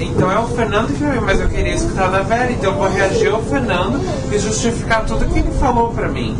Então 0.00 0.32
é 0.32 0.38
o 0.38 0.48
Fernando 0.48 0.88
que 0.88 1.04
veio, 1.04 1.22
mas 1.22 1.38
eu 1.38 1.48
queria 1.48 1.74
escutar 1.74 2.10
da 2.10 2.22
Vera, 2.22 2.50
então 2.50 2.72
eu 2.72 2.76
vou 2.76 2.88
reagir 2.88 3.32
ao 3.32 3.40
Fernando 3.40 4.00
e 4.32 4.38
justificar 4.38 5.06
tudo 5.06 5.26
que 5.26 5.38
ele 5.38 5.52
falou 5.60 5.90
pra 5.90 6.08
mim. 6.08 6.36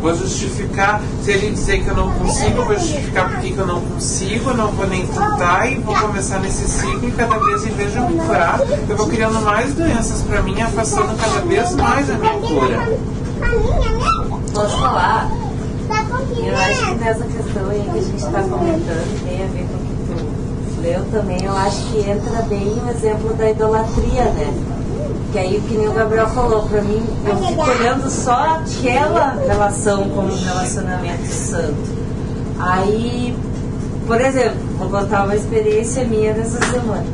Vou 0.00 0.14
justificar, 0.14 1.02
se 1.22 1.30
ele 1.30 1.50
dizer 1.50 1.84
que 1.84 1.88
eu 1.88 1.94
não 1.94 2.10
consigo, 2.12 2.62
vou 2.64 2.78
justificar 2.78 3.28
por 3.28 3.40
que 3.40 3.54
eu 3.54 3.66
não 3.66 3.80
consigo, 3.82 4.54
não 4.54 4.68
vou 4.68 4.86
nem 4.86 5.06
tentar 5.06 5.70
e 5.70 5.74
vou 5.76 5.94
começar 5.94 6.38
nesse 6.38 6.66
ciclo 6.66 7.06
e 7.06 7.12
cada 7.12 7.38
vez 7.38 7.66
em 7.66 7.70
vez 7.70 7.92
de 7.92 7.98
eu 7.98 8.08
me 8.08 8.18
curar, 8.18 8.60
eu 8.88 8.96
vou 8.96 9.06
criando 9.08 9.40
mais 9.42 9.74
doenças 9.74 10.22
para 10.22 10.40
mim, 10.42 10.58
afastando 10.60 11.14
cada 11.16 11.40
vez 11.42 11.74
mais 11.74 12.08
a 12.08 12.14
minha 12.14 12.32
cura. 12.32 12.98
Posso 14.54 14.78
falar? 14.78 15.30
Eu 16.42 16.56
acho 16.56 16.86
que 16.86 16.94
nessa 16.94 17.24
questão 17.24 17.68
aí 17.68 17.82
que 17.92 17.98
a 17.98 18.02
gente 18.02 18.16
está 18.16 18.42
comentando 18.42 19.24
tem 19.24 19.44
a 19.44 19.46
ver 19.48 19.66
com 19.68 19.74
o 19.74 20.64
que 20.64 20.74
tu 20.74 20.80
leu 20.80 21.04
também, 21.12 21.44
eu 21.44 21.56
acho 21.56 21.82
que 21.86 21.98
entra 21.98 22.42
bem 22.42 22.80
o 22.84 22.90
exemplo 22.90 23.34
da 23.34 23.50
idolatria, 23.50 24.24
né? 24.24 24.79
Que 25.32 25.38
aí, 25.38 25.62
que 25.68 25.76
nem 25.76 25.88
o 25.88 25.92
Gabriel 25.92 26.26
falou, 26.28 26.62
pra 26.62 26.82
mim, 26.82 27.00
eu 27.24 27.36
fico 27.36 27.62
olhando 27.62 28.10
só 28.10 28.60
aquela 28.60 29.36
relação 29.46 30.08
como 30.08 30.32
um 30.32 30.44
relacionamento 30.44 31.26
santo. 31.26 32.00
Aí, 32.58 33.36
por 34.06 34.20
exemplo, 34.20 34.58
vou 34.76 34.88
contar 34.88 35.24
uma 35.24 35.36
experiência 35.36 36.04
minha 36.04 36.34
dessa 36.34 36.58
semana. 36.66 37.04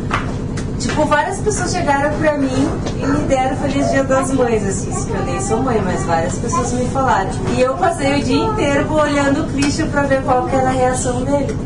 Tipo, 0.78 1.04
várias 1.04 1.38
pessoas 1.38 1.72
chegaram 1.72 2.16
pra 2.18 2.38
mim 2.38 2.68
e 3.02 3.06
me 3.06 3.20
deram 3.26 3.56
Feliz 3.56 3.90
Dia 3.90 4.04
das 4.04 4.30
Mães, 4.30 4.64
assim, 4.64 4.90
que 4.90 5.12
eu 5.12 5.24
nem 5.24 5.40
sou 5.40 5.62
mãe, 5.62 5.80
mas 5.84 6.02
várias 6.04 6.36
pessoas 6.36 6.72
me 6.72 6.86
falaram. 6.88 7.30
E 7.56 7.60
eu 7.60 7.74
passei 7.74 8.20
o 8.20 8.24
dia 8.24 8.44
inteiro 8.44 8.92
olhando 8.92 9.42
o 9.42 9.52
Christian 9.52 9.88
pra 9.88 10.02
ver 10.02 10.22
qual 10.22 10.46
que 10.46 10.56
era 10.56 10.68
a 10.68 10.72
reação 10.72 11.22
dele. 11.22 11.56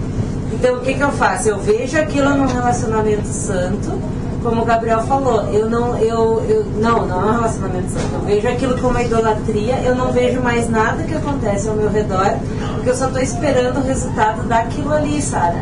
Então, 0.52 0.76
o 0.76 0.80
que 0.80 0.95
que 0.95 1.00
eu 1.00 1.12
faço? 1.12 1.49
Eu 1.49 1.59
vejo 1.59 1.97
aquilo 1.99 2.30
num 2.35 2.47
relacionamento 2.47 3.26
santo, 3.26 4.00
como 4.42 4.62
o 4.62 4.64
Gabriel 4.64 5.00
falou, 5.02 5.42
eu 5.52 5.68
não, 5.68 5.97
eu, 5.99 6.44
eu 6.49 6.64
não, 6.76 7.06
não 7.06 7.20
é 7.20 7.25
um 7.26 7.32
relacionamento 7.32 7.90
santo. 7.90 8.14
Eu 8.14 8.20
vejo 8.20 8.49
aquilo 8.49 8.75
como 8.76 8.90
uma 8.90 9.02
idolatria, 9.02 9.80
eu 9.82 9.94
não 9.94 10.12
vejo 10.12 10.40
mais 10.40 10.68
nada 10.68 11.02
que 11.04 11.14
acontece 11.14 11.68
ao 11.68 11.75
meu 11.75 11.90
redor, 11.90 12.37
porque 12.75 12.90
eu 12.90 12.94
só 12.94 13.06
estou 13.06 13.23
esperando 13.23 13.78
o 13.78 13.82
resultado 13.82 14.42
daquilo 14.49 14.92
ali, 14.92 15.20
sabe? 15.20 15.59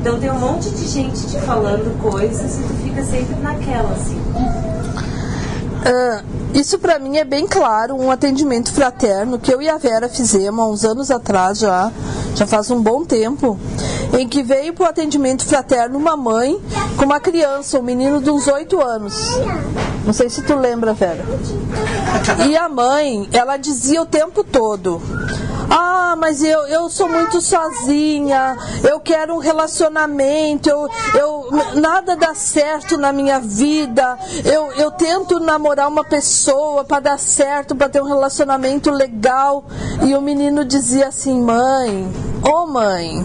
Então 0.00 0.18
tem 0.18 0.30
um 0.30 0.38
monte 0.38 0.70
de 0.70 0.86
gente 0.86 1.26
te 1.26 1.38
falando 1.40 2.00
coisas 2.00 2.58
e 2.58 2.62
tu 2.62 2.74
fica 2.82 3.02
sempre 3.04 3.34
naquela, 3.42 3.90
assim. 3.92 4.20
Uh, 5.86 6.35
isso 6.56 6.78
para 6.78 6.98
mim 6.98 7.18
é 7.18 7.24
bem 7.24 7.46
claro, 7.46 7.94
um 7.94 8.10
atendimento 8.10 8.72
fraterno 8.72 9.38
que 9.38 9.52
eu 9.52 9.60
e 9.60 9.68
a 9.68 9.76
Vera 9.76 10.08
fizemos 10.08 10.58
há 10.58 10.66
uns 10.66 10.84
anos 10.86 11.10
atrás 11.10 11.58
já, 11.58 11.92
já 12.34 12.46
faz 12.46 12.70
um 12.70 12.82
bom 12.82 13.04
tempo, 13.04 13.58
em 14.18 14.26
que 14.26 14.42
veio 14.42 14.72
para 14.72 14.86
o 14.86 14.88
atendimento 14.88 15.44
fraterno 15.44 15.98
uma 15.98 16.16
mãe 16.16 16.58
com 16.96 17.04
uma 17.04 17.20
criança, 17.20 17.78
um 17.78 17.82
menino 17.82 18.22
de 18.22 18.30
uns 18.30 18.46
oito 18.48 18.80
anos. 18.80 19.36
Não 20.06 20.14
sei 20.14 20.30
se 20.30 20.40
tu 20.42 20.54
lembra, 20.54 20.94
Vera. 20.94 21.24
E 22.48 22.56
a 22.56 22.68
mãe, 22.68 23.28
ela 23.32 23.56
dizia 23.56 24.00
o 24.00 24.06
tempo 24.06 24.42
todo: 24.42 25.02
ah, 25.70 26.14
mas 26.16 26.42
eu, 26.42 26.66
eu 26.66 26.88
sou 26.88 27.08
muito 27.08 27.40
sozinha, 27.40 28.56
eu 28.88 29.00
quero 29.00 29.34
um 29.34 29.38
relacionamento, 29.38 30.68
eu, 30.68 30.88
eu, 31.14 31.48
nada 31.80 32.16
dá 32.16 32.34
certo 32.34 32.96
na 32.96 33.12
minha 33.12 33.40
vida, 33.40 34.18
eu, 34.44 34.72
eu 34.72 34.90
tento 34.90 35.40
namorar 35.40 35.88
uma 35.88 36.04
pessoa 36.04 36.84
para 36.84 37.00
dar 37.00 37.18
certo, 37.18 37.74
para 37.74 37.88
ter 37.88 38.00
um 38.00 38.06
relacionamento 38.06 38.90
legal. 38.90 39.64
E 40.02 40.14
o 40.14 40.20
menino 40.20 40.64
dizia 40.64 41.08
assim: 41.08 41.40
mãe, 41.40 42.08
ô 42.42 42.62
oh 42.62 42.66
mãe, 42.66 43.24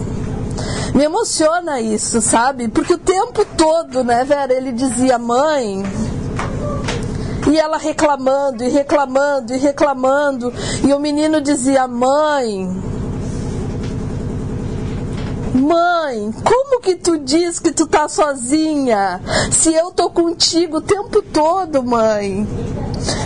me 0.94 1.04
emociona 1.04 1.80
isso, 1.80 2.20
sabe? 2.20 2.68
Porque 2.68 2.94
o 2.94 2.98
tempo 2.98 3.44
todo, 3.56 4.04
né, 4.04 4.24
Vera, 4.24 4.52
ele 4.52 4.72
dizia: 4.72 5.18
mãe 5.18 5.82
e 7.52 7.58
ela 7.58 7.76
reclamando, 7.76 8.64
e 8.64 8.68
reclamando, 8.68 9.54
e 9.54 9.58
reclamando. 9.58 10.52
E 10.86 10.92
o 10.92 10.98
menino 10.98 11.40
dizia: 11.40 11.86
Mãe, 11.86 12.68
Mãe, 15.54 16.32
como 16.42 16.80
que 16.80 16.94
tu 16.94 17.18
diz 17.18 17.58
que 17.58 17.72
tu 17.72 17.86
tá 17.86 18.08
sozinha? 18.08 19.20
Se 19.50 19.72
eu 19.74 19.90
tô 19.90 20.08
contigo 20.08 20.78
o 20.78 20.80
tempo 20.80 21.20
todo, 21.20 21.82
mãe. 21.82 22.46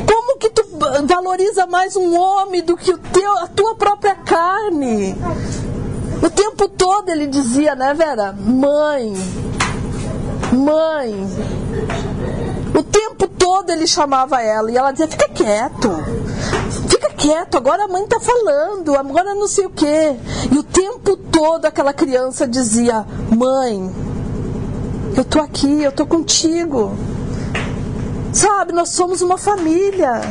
Como 0.07 0.39
que 0.39 0.51
tu 0.51 0.65
valoriza 1.05 1.67
mais 1.67 1.95
um 1.95 2.19
homem 2.19 2.65
do 2.65 2.77
que 2.77 2.91
o 2.91 2.99
teu, 2.99 3.39
a 3.39 3.47
tua 3.47 3.77
própria 3.77 4.17
carne? 4.17 5.15
O 6.21 6.29
tempo 6.29 6.69
todo 6.69 7.11
ele 7.11 7.29
dizia, 7.29 7.77
né, 7.77 7.95
Vera? 7.95 8.33
Mãe, 8.33 9.15
mãe. 10.53 11.27
O 12.75 12.83
tempo 12.83 13.29
todo 13.47 13.71
ele 13.71 13.87
chamava 13.87 14.43
ela 14.43 14.73
e 14.73 14.77
ela 14.77 14.91
dizia: 14.91 15.07
fica 15.07 15.29
quieto, 15.29 15.89
fica 16.89 17.11
quieto, 17.11 17.57
agora 17.57 17.85
a 17.85 17.89
mãe 17.89 18.05
tá 18.09 18.19
falando, 18.19 18.97
agora 18.97 19.37
não 19.37 19.47
sei 19.47 19.67
o 19.67 19.71
quê. 19.71 20.17
E 20.51 20.59
o 20.59 20.65
tempo 20.65 21.17
todo 21.17 21.65
aquela 21.65 21.93
criança 21.93 22.45
dizia: 22.45 23.07
mãe, 23.31 23.89
eu 25.17 25.25
tô 25.25 25.39
aqui, 25.39 25.81
eu 25.81 25.93
tô 25.93 26.05
contigo. 26.05 26.93
Sabe, 28.33 28.73
nós 28.73 28.89
somos 28.89 29.23
uma 29.23 29.39
família. 29.39 30.23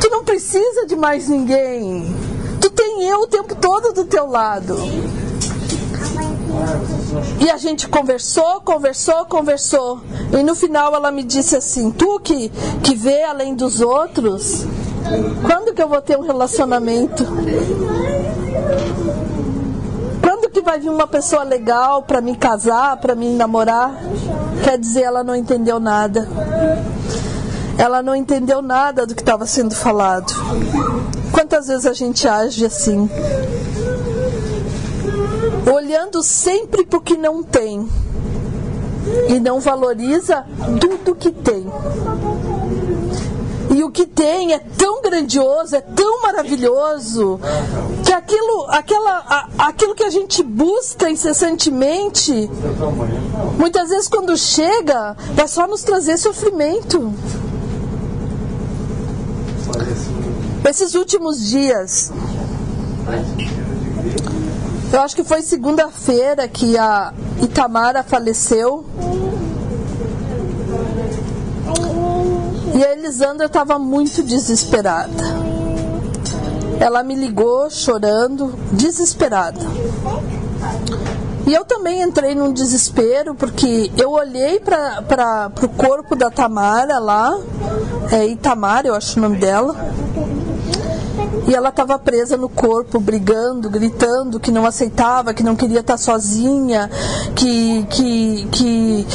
Tu 0.00 0.08
não 0.08 0.22
precisa 0.22 0.86
de 0.86 0.94
mais 0.94 1.28
ninguém. 1.28 2.14
Tu 2.60 2.70
tem 2.70 3.02
eu 3.02 3.22
o 3.22 3.26
tempo 3.26 3.56
todo 3.56 3.92
do 3.92 4.04
teu 4.04 4.28
lado. 4.28 4.76
E 7.40 7.50
a 7.50 7.56
gente 7.56 7.88
conversou, 7.88 8.60
conversou, 8.60 9.24
conversou. 9.26 10.00
E 10.32 10.42
no 10.42 10.54
final 10.54 10.94
ela 10.94 11.10
me 11.10 11.22
disse 11.22 11.56
assim: 11.56 11.90
Tu 11.90 12.20
que, 12.20 12.48
que 12.82 12.94
vê 12.94 13.22
além 13.24 13.54
dos 13.54 13.80
outros, 13.80 14.64
quando 15.44 15.74
que 15.74 15.82
eu 15.82 15.88
vou 15.88 16.00
ter 16.00 16.18
um 16.18 16.22
relacionamento? 16.22 17.24
Quando 20.22 20.50
que 20.50 20.60
vai 20.60 20.80
vir 20.80 20.90
uma 20.90 21.06
pessoa 21.06 21.42
legal 21.42 22.02
para 22.02 22.20
me 22.20 22.36
casar, 22.36 22.96
para 22.96 23.14
me 23.14 23.30
namorar? 23.34 23.94
Quer 24.64 24.78
dizer, 24.78 25.02
ela 25.02 25.22
não 25.22 25.36
entendeu 25.36 25.78
nada. 25.78 26.28
Ela 27.78 28.02
não 28.02 28.16
entendeu 28.16 28.62
nada 28.62 29.06
do 29.06 29.14
que 29.14 29.22
estava 29.22 29.46
sendo 29.46 29.74
falado. 29.74 30.32
Quantas 31.30 31.68
vezes 31.68 31.86
a 31.86 31.92
gente 31.92 32.26
age 32.26 32.64
assim? 32.64 33.08
Olhando 35.70 36.22
sempre 36.22 36.84
para 36.84 36.98
o 36.98 37.02
que 37.02 37.16
não 37.16 37.42
tem 37.42 37.88
e 39.28 39.40
não 39.40 39.60
valoriza 39.60 40.44
tudo 40.80 41.14
que 41.14 41.30
tem. 41.30 41.66
E 43.74 43.82
o 43.82 43.90
que 43.90 44.06
tem 44.06 44.52
é 44.52 44.58
tão 44.58 45.02
grandioso, 45.02 45.74
é 45.74 45.80
tão 45.80 46.22
maravilhoso, 46.22 47.40
que 48.04 48.12
aquilo, 48.12 48.66
aquela, 48.70 49.18
a, 49.58 49.68
aquilo 49.68 49.94
que 49.94 50.04
a 50.04 50.10
gente 50.10 50.42
busca 50.42 51.10
incessantemente, 51.10 52.48
muitas 53.58 53.88
vezes 53.88 54.08
quando 54.08 54.36
chega, 54.36 55.16
vai 55.34 55.48
só 55.48 55.66
nos 55.66 55.82
trazer 55.82 56.16
sofrimento. 56.16 57.12
Esses 60.64 60.94
últimos 60.94 61.48
dias, 61.48 62.12
eu 64.96 65.02
acho 65.02 65.14
que 65.14 65.24
foi 65.24 65.42
segunda-feira 65.42 66.48
que 66.48 66.78
a 66.78 67.12
Itamara 67.42 68.02
faleceu. 68.02 68.86
E 72.74 72.82
a 72.82 72.92
Elisandra 72.92 73.44
estava 73.44 73.78
muito 73.78 74.22
desesperada. 74.22 75.22
Ela 76.80 77.02
me 77.02 77.14
ligou 77.14 77.68
chorando, 77.68 78.54
desesperada. 78.72 79.60
E 81.46 81.52
eu 81.52 81.64
também 81.66 82.00
entrei 82.00 82.34
num 82.34 82.50
desespero, 82.50 83.34
porque 83.34 83.92
eu 83.98 84.12
olhei 84.12 84.58
para 84.58 85.52
o 85.62 85.68
corpo 85.68 86.16
da 86.16 86.30
Tamara 86.30 86.98
lá, 86.98 87.38
é 88.10 88.26
Itamara, 88.26 88.88
eu 88.88 88.94
acho 88.94 89.18
o 89.18 89.22
nome 89.22 89.36
dela, 89.36 89.76
e 91.46 91.54
ela 91.54 91.68
estava 91.68 91.98
presa 91.98 92.36
no 92.36 92.48
corpo, 92.48 92.98
brigando, 92.98 93.70
gritando 93.70 94.40
que 94.40 94.50
não 94.50 94.66
aceitava, 94.66 95.32
que 95.32 95.42
não 95.42 95.54
queria 95.54 95.80
estar 95.80 95.96
sozinha, 95.96 96.90
que, 97.34 97.84
que, 97.90 98.48
que 98.50 99.06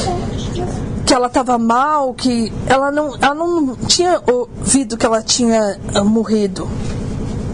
que 1.04 1.14
ela 1.14 1.26
estava 1.26 1.58
mal, 1.58 2.14
que 2.14 2.50
ela 2.66 2.90
não, 2.90 3.14
ela 3.20 3.34
não 3.34 3.76
tinha 3.76 4.18
ouvido 4.26 4.96
que 4.96 5.04
ela 5.04 5.20
tinha 5.22 5.78
ah, 5.94 6.02
morrido. 6.02 6.66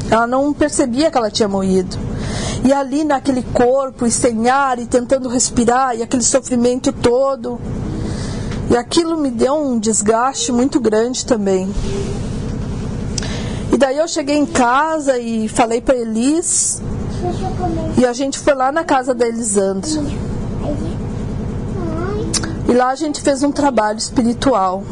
Ela 0.09 0.29
não 0.29 0.53
percebia 0.53 1.11
que 1.11 1.19
ela 1.19 1.29
tinha 1.29 1.49
morrido. 1.49 1.99
E 2.65 2.73
ali 2.73 3.03
naquele 3.03 3.43
corpo, 3.43 4.09
sem 4.11 4.49
ar 4.49 4.79
e 4.79 4.87
tentando 4.87 5.29
respirar, 5.29 5.97
e 5.97 6.05
aquele 6.05 6.23
sofrimento 6.23 6.93
todo. 6.93 7.59
E 8.71 8.77
aquilo 8.77 9.17
me 9.17 9.31
deu 9.31 9.55
um 9.55 9.79
desgaste 9.79 10.53
muito 10.53 10.79
grande 10.79 11.27
também. 11.27 11.69
E 13.73 13.77
daí 13.77 13.99
eu 13.99 14.09
cheguei 14.09 14.37
em 14.37 14.47
casa 14.47 15.19
e 15.19 15.49
falei 15.49 15.81
para 15.81 15.97
Elis. 15.97 16.81
E 17.97 18.07
a 18.07 18.13
gente 18.13 18.39
foi 18.39 18.55
lá 18.55 18.73
na 18.73 18.85
casa 18.85 19.15
da 19.15 19.27
Elisandra. 19.27 19.91
E 22.69 22.73
lá 22.73 22.89
a 22.91 22.95
gente 22.95 23.21
fez 23.23 23.43
um 23.43 23.51
trabalho 23.51 23.99
espiritual. 23.99 24.83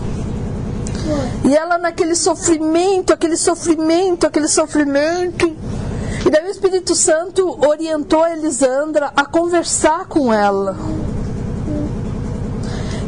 E 1.44 1.56
ela 1.56 1.78
naquele 1.78 2.14
sofrimento, 2.14 3.12
aquele 3.12 3.36
sofrimento, 3.36 4.26
aquele 4.26 4.48
sofrimento. 4.48 5.46
E 6.26 6.30
daí 6.30 6.46
o 6.46 6.50
Espírito 6.50 6.94
Santo 6.94 7.58
orientou 7.64 8.22
a 8.22 8.32
Elisandra 8.32 9.12
a 9.16 9.24
conversar 9.24 10.06
com 10.06 10.32
ela. 10.32 10.76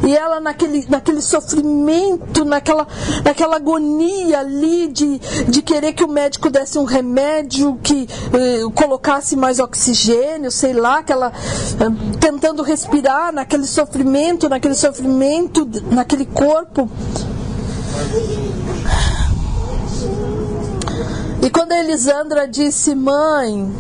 E 0.09 0.17
ela 0.17 0.41
naquele, 0.41 0.87
naquele 0.89 1.21
sofrimento, 1.21 2.43
naquela, 2.43 2.89
naquela 3.23 3.57
agonia 3.57 4.41
ali 4.41 4.89
de, 4.89 5.19
de 5.47 5.61
querer 5.61 5.93
que 5.93 6.03
o 6.03 6.09
médico 6.09 6.49
desse 6.49 6.79
um 6.79 6.85
remédio, 6.85 7.79
que 7.83 8.09
eh, 8.33 8.63
colocasse 8.75 9.37
mais 9.37 9.59
oxigênio, 9.59 10.51
sei 10.51 10.73
lá, 10.73 11.01
aquela, 11.01 11.27
eh, 11.27 12.17
tentando 12.19 12.63
respirar 12.63 13.35
naquele 13.35 13.67
sofrimento, 13.67 14.49
naquele 14.49 14.73
sofrimento, 14.73 15.69
naquele 15.91 16.25
corpo. 16.25 16.89
E 21.43 21.51
quando 21.51 21.73
a 21.73 21.81
Elisandra 21.81 22.49
disse, 22.49 22.95
mãe, 22.95 23.71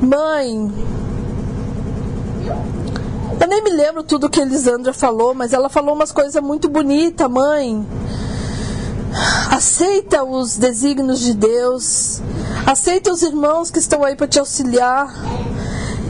mãe, 0.00 0.72
eu 3.40 3.46
nem 3.46 3.62
me 3.62 3.70
lembro 3.70 4.02
tudo 4.02 4.28
que 4.28 4.40
Elisandra 4.40 4.92
falou, 4.92 5.34
mas 5.34 5.52
ela 5.52 5.68
falou 5.68 5.94
umas 5.94 6.12
coisas 6.12 6.42
muito 6.42 6.68
bonitas, 6.68 7.30
mãe. 7.30 7.86
Aceita 9.50 10.24
os 10.24 10.56
desígnios 10.56 11.20
de 11.20 11.34
Deus. 11.34 12.20
Aceita 12.66 13.12
os 13.12 13.22
irmãos 13.22 13.70
que 13.70 13.78
estão 13.78 14.04
aí 14.04 14.14
para 14.14 14.26
te 14.26 14.38
auxiliar. 14.38 15.12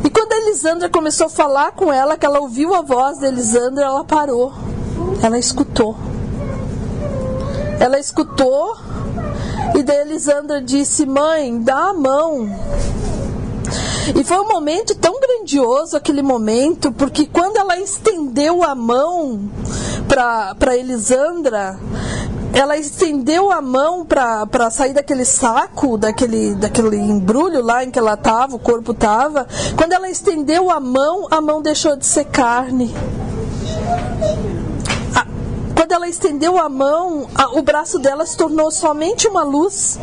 E 0.05 0.11
quando 0.11 0.33
a 0.33 0.37
Elisandra 0.37 0.89
começou 0.89 1.27
a 1.27 1.31
falar 1.31 1.73
com 1.73 1.93
ela, 1.93 2.17
que 2.17 2.27
ela 2.27 2.41
ouviu 2.41 2.75
a 2.75 2.83
voz 2.83 3.19
de 3.19 3.27
Elisandra, 3.27 3.85
ela 3.85 4.05
parou. 4.05 4.53
Ela 5.23 5.39
escutou. 5.39 5.97
Ela 7.79 7.99
escutou. 7.99 8.77
E 9.77 9.83
daí 9.83 9.99
Elisandra 9.99 10.61
disse: 10.61 11.07
Mãe, 11.07 11.61
dá 11.61 11.91
a 11.91 11.95
mão. 11.95 12.49
E 14.15 14.25
foi 14.25 14.39
um 14.39 14.49
momento 14.49 14.95
tão 14.95 15.19
grandioso 15.21 15.97
aquele 15.97 16.23
momento, 16.23 16.93
porque 16.93 17.27
quando 17.27 17.57
ela 17.57 17.79
estendeu 17.79 18.63
a 18.63 18.75
mão 18.75 19.51
para 20.09 20.77
Elisandra, 20.77 21.79
ela 22.53 22.77
estendeu 22.77 23.53
a 23.53 23.61
mão 23.61 24.05
para 24.05 24.71
sair 24.71 24.93
daquele 24.93 25.25
saco, 25.25 25.99
daquele, 25.99 26.55
daquele 26.55 26.97
embrulho 26.97 27.63
lá 27.63 27.85
em 27.85 27.91
que 27.91 27.99
ela 27.99 28.15
estava, 28.15 28.57
o 28.57 28.59
corpo 28.59 28.93
estava. 28.93 29.47
Quando 29.77 29.93
ela 29.93 30.09
estendeu 30.09 30.71
a 30.71 30.81
mão, 30.81 31.27
a 31.31 31.41
mão 31.41 31.61
deixou 31.61 31.97
de 31.97 32.07
ser 32.07 32.25
carne. 32.25 32.95
quando 35.75 35.93
ela 35.93 36.09
estendeu 36.09 36.59
a 36.59 36.69
mão, 36.69 37.29
a, 37.35 37.59
o 37.59 37.63
braço 37.63 37.99
dela 37.99 38.27
se 38.27 38.37
tornou 38.37 38.71
somente 38.71 39.27
uma 39.29 39.43
luz. 39.43 39.99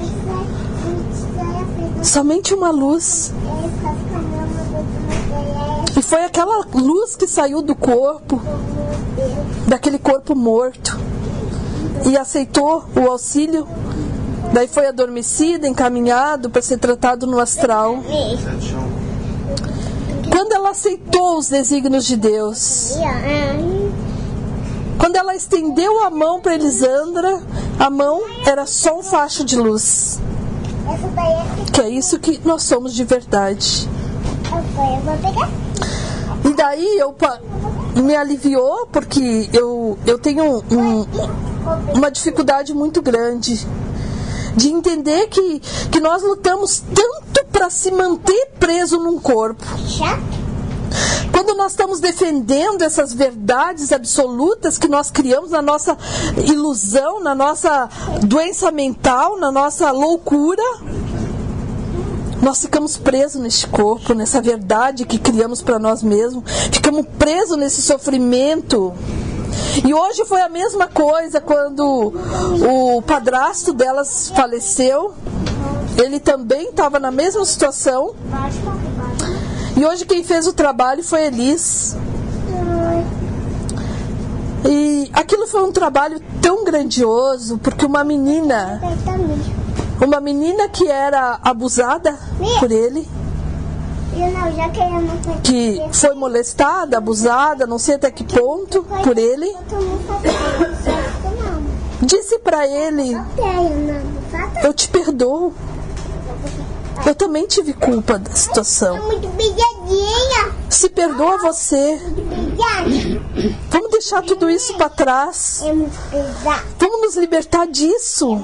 Somente 2.02 2.54
uma 2.54 2.72
luz. 2.72 3.32
Foi 6.06 6.24
aquela 6.24 6.66
luz 6.72 7.16
que 7.16 7.28
saiu 7.28 7.64
do 7.64 7.76
corpo, 7.76 8.40
daquele 9.68 9.98
corpo 9.98 10.36
morto, 10.36 11.00
e 12.06 12.16
aceitou 12.16 12.86
o 12.96 13.10
auxílio. 13.10 13.68
Daí 14.54 14.68
foi 14.68 14.86
adormecida, 14.86 15.68
encaminhado 15.68 16.50
para 16.52 16.62
ser 16.62 16.78
tratado 16.78 17.26
no 17.26 17.40
astral. 17.40 17.98
Quando 20.32 20.52
ela 20.52 20.70
aceitou 20.70 21.40
os 21.40 21.50
desígnios 21.50 22.06
de 22.06 22.16
Deus, 22.16 22.94
quando 25.00 25.16
ela 25.16 25.36
estendeu 25.36 26.04
a 26.04 26.12
mão 26.12 26.40
para 26.40 26.54
Elisandra, 26.54 27.42
a 27.80 27.90
mão 27.90 28.22
era 28.46 28.68
só 28.68 29.00
um 29.00 29.04
facho 29.04 29.44
de 29.44 29.56
luz. 29.56 30.20
Que 31.74 31.82
é 31.82 31.90
isso 31.90 32.20
que 32.20 32.40
nós 32.46 32.62
somos 32.62 32.94
de 32.94 33.04
verdade. 33.04 33.90
E 36.46 36.54
daí 36.54 36.98
eu 37.00 37.16
me 38.04 38.16
aliviou 38.16 38.88
porque 38.92 39.50
eu, 39.52 39.98
eu 40.06 40.20
tenho 40.20 40.64
um, 40.72 41.06
uma 41.96 42.12
dificuldade 42.12 42.74
muito 42.74 43.02
grande 43.02 43.66
de 44.56 44.70
entender 44.70 45.28
que, 45.28 45.60
que 45.92 46.00
nós 46.00 46.24
lutamos 46.24 46.84
tanto 46.94 47.46
para 47.52 47.70
se 47.70 47.92
manter 47.92 48.52
preso 48.60 49.00
num 49.00 49.20
corpo. 49.20 49.66
Quando 51.32 51.46
quando 51.46 51.58
nós 51.58 51.74
estamos 51.74 52.00
defendendo 52.00 52.82
essas 52.82 53.14
verdades 53.14 53.92
absolutas 53.92 54.80
que 54.80 54.88
nós 54.88 55.12
criamos 55.12 55.52
na 55.52 55.62
nossa 55.62 55.96
ilusão, 56.50 57.22
na 57.22 57.36
nossa 57.36 57.88
doença 58.24 58.72
mental, 58.72 59.38
na 59.38 59.52
nossa 59.52 59.92
loucura, 59.92 60.64
nós 62.42 62.62
ficamos 62.62 62.98
presos 62.98 63.42
neste 63.42 63.68
corpo, 63.68 64.14
nessa 64.14 64.42
verdade 64.42 65.06
que 65.06 65.18
criamos 65.18 65.62
para 65.62 65.80
nós 65.80 66.04
mesmos, 66.04 66.44
ficamos 66.72 67.06
presos 67.18 67.58
nesse 67.58 67.82
sofrimento. 67.82 68.94
E 69.86 69.94
hoje 69.94 70.26
foi 70.26 70.42
a 70.42 70.50
mesma 70.50 70.88
coisa 70.88 71.42
quando 71.42 72.14
o 72.96 73.02
padrasto 73.02 73.74
delas 73.74 74.32
faleceu. 74.36 75.14
Ele 75.98 76.20
também 76.20 76.70
estava 76.70 77.00
na 77.00 77.12
mesma 77.12 77.46
situação. 77.46 78.14
E 79.78 79.86
hoje 79.86 80.06
quem 80.06 80.24
fez 80.24 80.48
o 80.48 80.54
trabalho 80.54 81.04
foi 81.04 81.26
Elis. 81.26 81.96
E 84.68 85.10
aquilo 85.14 85.48
foi 85.48 85.64
um 85.64 85.72
trabalho 85.72 86.20
tão 86.42 86.64
grandioso, 86.64 87.58
porque 87.60 87.86
uma 87.86 88.04
menina, 88.04 88.82
uma 90.02 90.20
menina 90.20 90.68
que 90.70 90.88
era 90.88 91.40
abusada 91.44 92.18
por 92.60 92.72
ele, 92.72 93.08
que 95.44 95.82
foi 95.92 96.14
molestada, 96.16 96.98
abusada, 96.98 97.66
não 97.68 97.78
sei 97.78 97.96
até 97.96 98.10
que 98.12 98.24
ponto 98.24 98.84
por 99.04 99.18
ele, 99.18 99.54
disse 102.02 102.40
para 102.40 102.68
ele: 102.68 103.18
Eu 104.64 104.74
te 104.74 104.88
perdoo. 104.88 105.54
Eu 107.06 107.14
também 107.14 107.46
tive 107.46 107.74
culpa 107.74 108.18
da 108.18 108.34
situação. 108.34 108.98
Se 110.70 110.90
perdoa 110.90 111.38
você. 111.40 112.00
Vamos 113.70 113.92
deixar 113.92 114.22
tudo 114.22 114.50
isso 114.50 114.76
para 114.76 114.90
trás. 114.90 115.64
Vamos 116.80 117.02
nos 117.02 117.16
libertar 117.16 117.68
disso. 117.68 118.38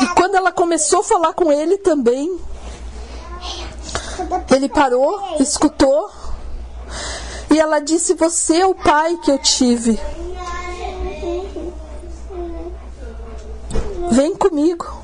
E 0.00 0.06
quando 0.14 0.36
ela 0.36 0.52
começou 0.52 1.00
a 1.00 1.04
falar 1.04 1.32
com 1.32 1.50
ele 1.52 1.78
também, 1.78 2.38
ele 4.54 4.68
parou, 4.68 5.36
escutou. 5.40 6.10
E 7.50 7.58
ela 7.58 7.80
disse: 7.80 8.14
Você 8.14 8.56
é 8.56 8.66
o 8.66 8.74
pai 8.74 9.16
que 9.18 9.30
eu 9.30 9.38
tive. 9.38 9.98
Vem 14.10 14.34
comigo. 14.36 15.02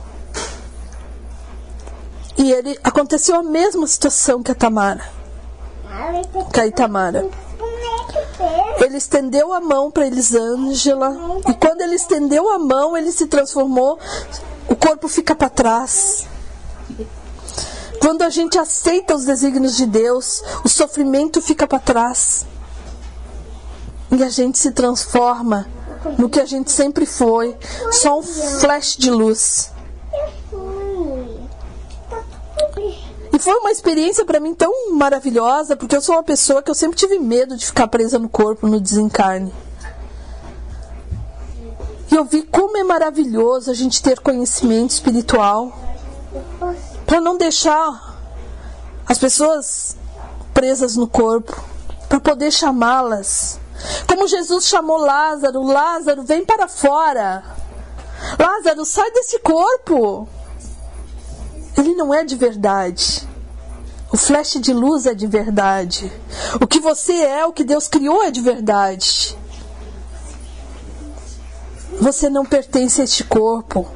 E 2.36 2.52
ele 2.52 2.78
aconteceu 2.82 3.34
a 3.34 3.42
mesma 3.42 3.86
situação 3.86 4.42
que 4.42 4.50
a 4.50 4.54
Tamara. 4.54 5.04
Com 6.32 6.60
a 6.60 6.66
Itamara. 6.66 7.28
Ele 8.78 8.96
estendeu 8.96 9.52
a 9.52 9.60
mão 9.60 9.90
para 9.90 10.06
Elisângela 10.06 11.16
e 11.48 11.54
quando 11.54 11.80
ele 11.82 11.94
estendeu 11.94 12.48
a 12.50 12.58
mão, 12.58 12.96
ele 12.96 13.12
se 13.12 13.26
transformou, 13.26 13.98
o 14.68 14.74
corpo 14.74 15.08
fica 15.08 15.34
para 15.34 15.48
trás. 15.48 16.26
Quando 18.00 18.22
a 18.22 18.30
gente 18.30 18.58
aceita 18.58 19.14
os 19.14 19.24
desígnios 19.26 19.76
de 19.76 19.86
Deus, 19.86 20.42
o 20.64 20.68
sofrimento 20.68 21.42
fica 21.42 21.66
para 21.66 21.78
trás. 21.78 22.46
E 24.10 24.24
a 24.24 24.28
gente 24.28 24.58
se 24.58 24.72
transforma 24.72 25.68
no 26.18 26.28
que 26.28 26.40
a 26.40 26.46
gente 26.46 26.72
sempre 26.72 27.04
foi, 27.04 27.56
só 27.92 28.18
um 28.18 28.22
flash 28.22 28.96
de 28.96 29.10
luz. 29.10 29.70
Foi 33.40 33.54
uma 33.54 33.70
experiência 33.70 34.24
para 34.24 34.40
mim 34.40 34.54
tão 34.54 34.92
maravilhosa, 34.92 35.76
porque 35.76 35.96
eu 35.96 36.02
sou 36.02 36.16
uma 36.16 36.22
pessoa 36.22 36.62
que 36.62 36.70
eu 36.70 36.74
sempre 36.74 36.96
tive 36.96 37.18
medo 37.18 37.56
de 37.56 37.66
ficar 37.66 37.88
presa 37.88 38.18
no 38.18 38.28
corpo, 38.28 38.66
no 38.66 38.80
desencarne. 38.80 39.52
E 42.10 42.14
eu 42.14 42.24
vi 42.24 42.42
como 42.42 42.76
é 42.76 42.84
maravilhoso 42.84 43.70
a 43.70 43.74
gente 43.74 44.02
ter 44.02 44.20
conhecimento 44.20 44.90
espiritual 44.90 45.72
para 47.06 47.20
não 47.20 47.36
deixar 47.36 48.18
as 49.06 49.18
pessoas 49.18 49.96
presas 50.52 50.96
no 50.96 51.06
corpo, 51.06 51.56
para 52.08 52.20
poder 52.20 52.50
chamá-las. 52.50 53.60
Como 54.06 54.26
Jesus 54.26 54.66
chamou 54.66 54.98
Lázaro: 54.98 55.62
Lázaro, 55.62 56.22
vem 56.22 56.44
para 56.44 56.68
fora. 56.68 57.44
Lázaro, 58.38 58.84
sai 58.84 59.10
desse 59.12 59.38
corpo 59.38 60.28
ele 61.80 61.94
não 61.94 62.12
é 62.12 62.24
de 62.24 62.36
verdade. 62.36 63.28
O 64.12 64.16
flash 64.16 64.58
de 64.60 64.72
luz 64.72 65.06
é 65.06 65.14
de 65.14 65.26
verdade. 65.26 66.12
O 66.60 66.66
que 66.66 66.80
você 66.80 67.12
é, 67.12 67.46
o 67.46 67.52
que 67.52 67.62
Deus 67.62 67.86
criou 67.86 68.22
é 68.24 68.30
de 68.30 68.40
verdade. 68.40 69.38
Você 72.00 72.28
não 72.28 72.44
pertence 72.44 73.00
a 73.00 73.04
este 73.04 73.22
corpo. 73.22 73.86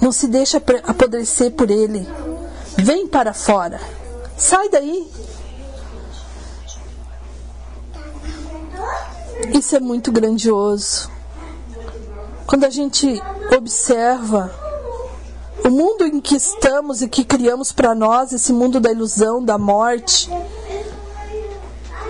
Não 0.00 0.12
se 0.12 0.28
deixa 0.28 0.62
apodrecer 0.84 1.52
por 1.52 1.70
ele. 1.70 2.06
Vem 2.76 3.08
para 3.08 3.32
fora. 3.32 3.80
Sai 4.36 4.68
daí. 4.68 5.10
Isso 9.52 9.74
é 9.74 9.80
muito 9.80 10.12
grandioso. 10.12 11.10
Quando 12.46 12.64
a 12.64 12.70
gente 12.70 13.20
observa 13.56 14.61
o 15.64 15.70
mundo 15.70 16.04
em 16.04 16.20
que 16.20 16.34
estamos 16.34 17.02
e 17.02 17.08
que 17.08 17.24
criamos 17.24 17.72
para 17.72 17.94
nós, 17.94 18.32
esse 18.32 18.52
mundo 18.52 18.80
da 18.80 18.90
ilusão, 18.90 19.42
da 19.44 19.56
morte, 19.56 20.30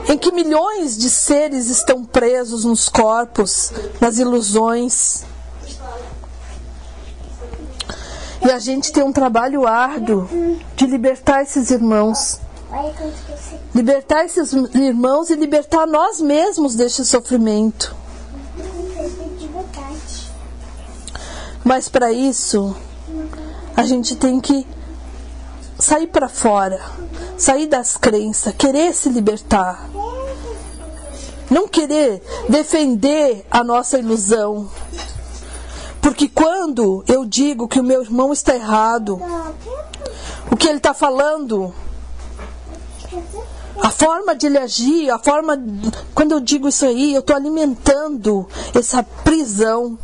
em 0.08 0.16
que 0.16 0.32
milhões 0.32 0.96
de 0.96 1.10
seres 1.10 1.68
estão 1.68 2.04
presos 2.04 2.64
nos 2.64 2.88
corpos, 2.88 3.72
nas 4.00 4.18
ilusões. 4.18 5.24
E 8.44 8.50
a 8.50 8.58
gente 8.58 8.90
tem 8.90 9.04
um 9.04 9.12
trabalho 9.12 9.66
árduo 9.66 10.28
de 10.74 10.86
libertar 10.86 11.42
esses 11.42 11.70
irmãos. 11.70 12.40
Libertar 13.74 14.24
esses 14.24 14.52
irmãos 14.52 15.30
e 15.30 15.34
libertar 15.34 15.86
nós 15.86 16.20
mesmos 16.20 16.74
deste 16.74 17.04
sofrimento. 17.04 17.94
Mas 21.64 21.88
para 21.88 22.10
isso, 22.10 22.74
a 23.76 23.82
gente 23.84 24.16
tem 24.16 24.40
que 24.40 24.66
sair 25.78 26.06
para 26.06 26.28
fora, 26.28 26.80
sair 27.36 27.66
das 27.66 27.96
crenças, 27.96 28.54
querer 28.54 28.94
se 28.94 29.08
libertar. 29.08 29.88
Não 31.50 31.68
querer 31.68 32.22
defender 32.48 33.44
a 33.50 33.62
nossa 33.62 33.98
ilusão. 33.98 34.70
Porque 36.00 36.28
quando 36.28 37.04
eu 37.06 37.24
digo 37.24 37.68
que 37.68 37.78
o 37.78 37.84
meu 37.84 38.02
irmão 38.02 38.32
está 38.32 38.54
errado, 38.54 39.20
o 40.50 40.56
que 40.56 40.66
ele 40.66 40.78
está 40.78 40.94
falando, 40.94 41.74
a 43.82 43.90
forma 43.90 44.34
de 44.34 44.46
ele 44.46 44.58
agir, 44.58 45.10
a 45.10 45.18
forma. 45.18 45.58
Quando 46.14 46.32
eu 46.32 46.40
digo 46.40 46.68
isso 46.68 46.84
aí, 46.84 47.14
eu 47.14 47.20
estou 47.20 47.34
alimentando 47.34 48.48
essa 48.74 49.02
prisão. 49.02 49.98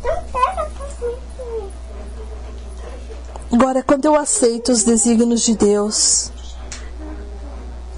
Agora, 3.51 3.81
quando 3.81 4.05
eu 4.05 4.15
aceito 4.15 4.71
os 4.71 4.83
desígnios 4.83 5.41
de 5.41 5.55
Deus, 5.55 6.31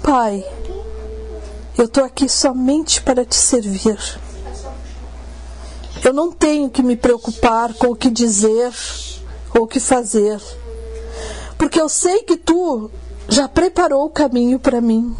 Pai, 0.02 0.44
eu 1.76 1.84
estou 1.84 2.04
aqui 2.04 2.28
somente 2.28 3.02
para 3.02 3.24
te 3.24 3.36
servir. 3.36 3.98
Eu 6.02 6.12
não 6.12 6.32
tenho 6.32 6.70
que 6.70 6.82
me 6.82 6.96
preocupar 6.96 7.74
com 7.74 7.88
o 7.88 7.96
que 7.96 8.10
dizer 8.10 8.72
ou 9.54 9.64
o 9.64 9.68
que 9.68 9.78
fazer, 9.78 10.40
porque 11.58 11.80
eu 11.80 11.88
sei 11.88 12.22
que 12.22 12.36
tu 12.36 12.90
já 13.28 13.46
preparou 13.46 14.06
o 14.06 14.10
caminho 14.10 14.58
para 14.58 14.80
mim. 14.80 15.14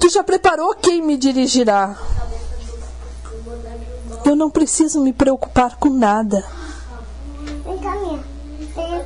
Tu 0.00 0.08
já 0.08 0.22
preparou 0.22 0.74
quem 0.74 1.00
me 1.00 1.16
dirigirá. 1.16 1.96
Eu 4.24 4.34
não 4.34 4.50
preciso 4.50 5.00
me 5.00 5.12
preocupar 5.12 5.76
com 5.76 5.90
nada. 5.90 6.44
Vem 7.64 7.78
cá, 7.78 7.96
minha. 7.96 8.22
Vem 8.74 8.94
aqui, 8.94 9.05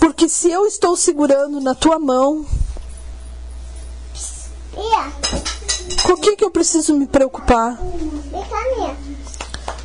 Porque 0.00 0.28
se 0.28 0.50
eu 0.50 0.66
estou 0.66 0.96
segurando 0.96 1.60
na 1.60 1.74
tua 1.74 1.98
mão, 1.98 2.46
com 6.02 6.12
o 6.12 6.16
que, 6.16 6.36
que 6.36 6.44
eu 6.44 6.50
preciso 6.50 6.94
me 6.94 7.06
preocupar? 7.06 7.78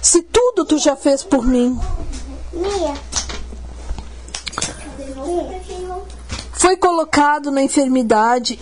Se 0.02 0.22
tudo 0.22 0.66
tu 0.66 0.78
já 0.78 0.96
fez 0.96 1.24
por 1.24 1.46
mim. 1.46 1.80
Foi 6.54 6.76
colocado 6.78 7.52
na 7.52 7.64
enfermidade 7.64 8.60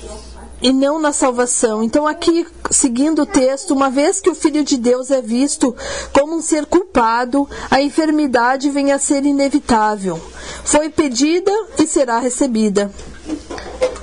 e 0.61 0.71
não 0.71 0.99
na 0.99 1.11
salvação. 1.11 1.83
Então, 1.83 2.07
aqui, 2.07 2.47
seguindo 2.71 3.23
o 3.23 3.25
texto, 3.25 3.73
uma 3.73 3.89
vez 3.89 4.19
que 4.19 4.29
o 4.29 4.35
Filho 4.35 4.63
de 4.63 4.77
Deus 4.77 5.11
é 5.11 5.21
visto 5.21 5.75
como 6.13 6.35
um 6.35 6.41
ser 6.41 6.65
culpado, 6.65 7.47
a 7.69 7.81
enfermidade 7.81 8.69
vem 8.69 8.91
a 8.91 8.99
ser 8.99 9.25
inevitável. 9.25 10.19
Foi 10.63 10.89
pedida 10.89 11.51
e 11.77 11.87
será 11.87 12.19
recebida. 12.19 12.91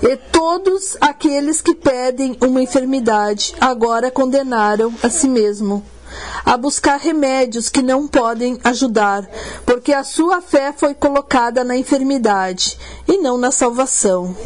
E 0.02 0.16
todos 0.16 0.96
aqueles 1.00 1.62
que 1.62 1.74
pedem 1.74 2.36
uma 2.40 2.62
enfermidade 2.62 3.54
agora 3.60 4.10
condenaram 4.10 4.92
a 5.02 5.08
si 5.08 5.28
mesmo 5.28 5.84
a 6.44 6.56
buscar 6.56 6.98
remédios 6.98 7.68
que 7.68 7.82
não 7.82 8.06
podem 8.06 8.58
ajudar, 8.62 9.28
porque 9.64 9.92
a 9.92 10.04
sua 10.04 10.40
fé 10.40 10.72
foi 10.76 10.94
colocada 10.94 11.64
na 11.64 11.76
enfermidade 11.76 12.78
e 13.08 13.18
não 13.18 13.36
na 13.36 13.50
salvação. 13.50 14.36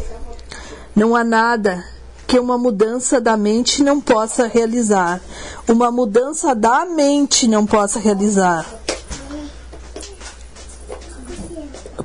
Não 0.95 1.15
há 1.15 1.23
nada 1.23 1.83
que 2.29 2.37
uma 2.37 2.59
mudança 2.59 3.19
da 3.19 3.35
mente 3.35 3.81
não 3.81 3.99
possa 3.99 4.45
realizar, 4.45 5.19
uma 5.67 5.91
mudança 5.91 6.53
da 6.53 6.85
mente 6.85 7.47
não 7.47 7.65
possa 7.65 7.97
realizar. 7.97 8.67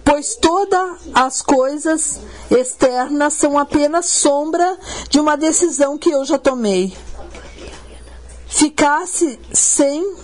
Pois 0.02 0.34
todas 0.36 0.96
as 1.12 1.42
coisas 1.42 2.20
externas 2.50 3.34
são 3.34 3.58
apenas 3.58 4.06
sombra 4.06 4.78
de 5.10 5.20
uma 5.20 5.36
decisão 5.36 5.98
que 5.98 6.08
eu 6.08 6.24
já 6.24 6.38
tomei. 6.38 6.96
Ficasse 8.46 9.38
sem 9.52 10.16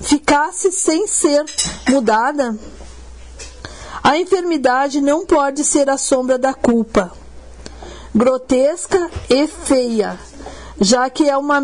ficasse 0.00 0.70
sem 0.70 1.08
ser 1.08 1.44
mudada, 1.88 2.56
a 4.00 4.16
enfermidade 4.16 5.00
não 5.00 5.26
pode 5.26 5.64
ser 5.64 5.90
a 5.90 5.98
sombra 5.98 6.38
da 6.38 6.54
culpa, 6.54 7.12
grotesca 8.14 9.10
e 9.28 9.46
feia, 9.46 10.18
já 10.80 11.08
que 11.08 11.28
é 11.28 11.36
uma 11.36 11.60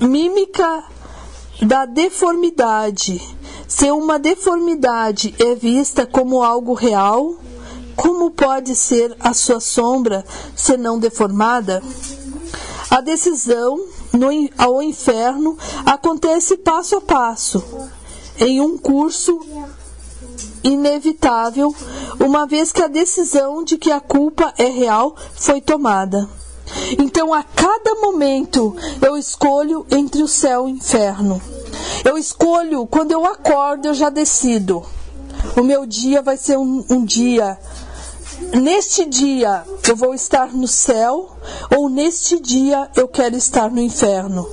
mímica 0.00 0.84
da 1.62 1.84
deformidade. 1.84 3.20
Se 3.66 3.90
uma 3.90 4.18
deformidade 4.18 5.34
é 5.38 5.54
vista 5.54 6.06
como 6.06 6.42
algo 6.42 6.74
real, 6.74 7.34
como 7.96 8.30
pode 8.30 8.76
ser 8.76 9.16
a 9.18 9.32
sua 9.32 9.58
sombra 9.58 10.24
senão 10.54 10.98
deformada? 10.98 11.82
A 12.90 13.00
decisão 13.00 13.82
no, 14.12 14.28
ao 14.56 14.82
inferno 14.82 15.58
acontece 15.84 16.56
passo 16.56 16.96
a 16.96 17.00
passo, 17.00 17.64
em 18.38 18.60
um 18.60 18.76
curso 18.78 19.40
inevitável, 20.62 21.74
uma 22.20 22.46
vez 22.46 22.72
que 22.72 22.82
a 22.82 22.88
decisão 22.88 23.62
de 23.64 23.76
que 23.76 23.90
a 23.90 24.00
culpa 24.00 24.52
é 24.58 24.66
real 24.66 25.14
foi 25.34 25.60
tomada. 25.60 26.28
Então, 26.98 27.32
a 27.32 27.42
cada 27.42 27.94
momento, 27.96 28.76
eu 29.00 29.16
escolho 29.16 29.86
entre 29.90 30.22
o 30.22 30.28
céu 30.28 30.68
e 30.68 30.72
o 30.72 30.76
inferno. 30.76 31.40
Eu 32.04 32.18
escolho, 32.18 32.86
quando 32.86 33.12
eu 33.12 33.24
acordo, 33.24 33.86
eu 33.86 33.94
já 33.94 34.10
decido. 34.10 34.82
O 35.56 35.62
meu 35.62 35.86
dia 35.86 36.20
vai 36.22 36.36
ser 36.36 36.56
um, 36.58 36.84
um 36.90 37.04
dia 37.04 37.58
neste 38.54 39.04
dia 39.04 39.64
eu 39.88 39.96
vou 39.96 40.14
estar 40.14 40.52
no 40.52 40.68
céu 40.68 41.36
ou 41.76 41.88
neste 41.88 42.40
dia 42.40 42.90
eu 42.94 43.08
quero 43.08 43.36
estar 43.36 43.70
no 43.70 43.80
inferno. 43.80 44.46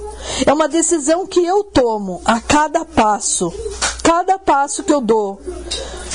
É 0.46 0.54
uma 0.54 0.70
decisão 0.70 1.28
que 1.28 1.44
eu 1.44 1.64
tomo 1.64 2.22
a 2.24 2.40
cada 2.40 2.86
passo, 2.86 3.54
cada 4.04 4.38
passo 4.38 4.84
que 4.84 4.94
eu 4.94 5.02
dou. 5.02 5.42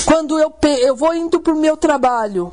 Quando 0.04 0.38
eu, 0.38 0.52
eu 0.80 0.94
vou 0.94 1.14
indo 1.14 1.40
para 1.40 1.52
o 1.52 1.58
meu 1.58 1.76
trabalho, 1.76 2.52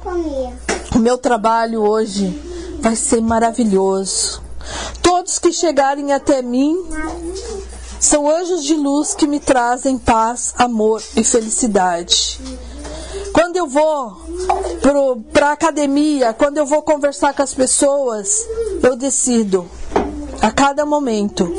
o 0.95 1.00
meu 1.00 1.17
trabalho 1.17 1.82
hoje 1.82 2.41
vai 2.80 2.95
ser 2.95 3.21
maravilhoso. 3.21 4.41
Todos 5.02 5.38
que 5.38 5.52
chegarem 5.52 6.12
até 6.12 6.41
mim 6.41 6.76
são 8.00 8.30
anjos 8.30 8.63
de 8.63 8.76
luz 8.76 9.13
que 9.13 9.28
me 9.28 9.39
trazem 9.39 9.98
paz, 9.98 10.54
amor 10.58 11.02
e 11.15 11.24
felicidade. 11.24 12.39
Quando 13.32 13.58
eu 13.58 13.67
vou 13.67 14.17
para 15.34 15.50
a 15.50 15.52
academia, 15.52 16.34
quando 16.34 16.58
eu 16.58 16.65
vou 16.65 16.82
conversar 16.82 17.34
com 17.34 17.43
as 17.43 17.54
pessoas, 17.54 18.45
eu 18.82 18.95
decido 18.95 19.69
a 20.41 20.52
cada 20.52 20.86
momento. 20.86 21.52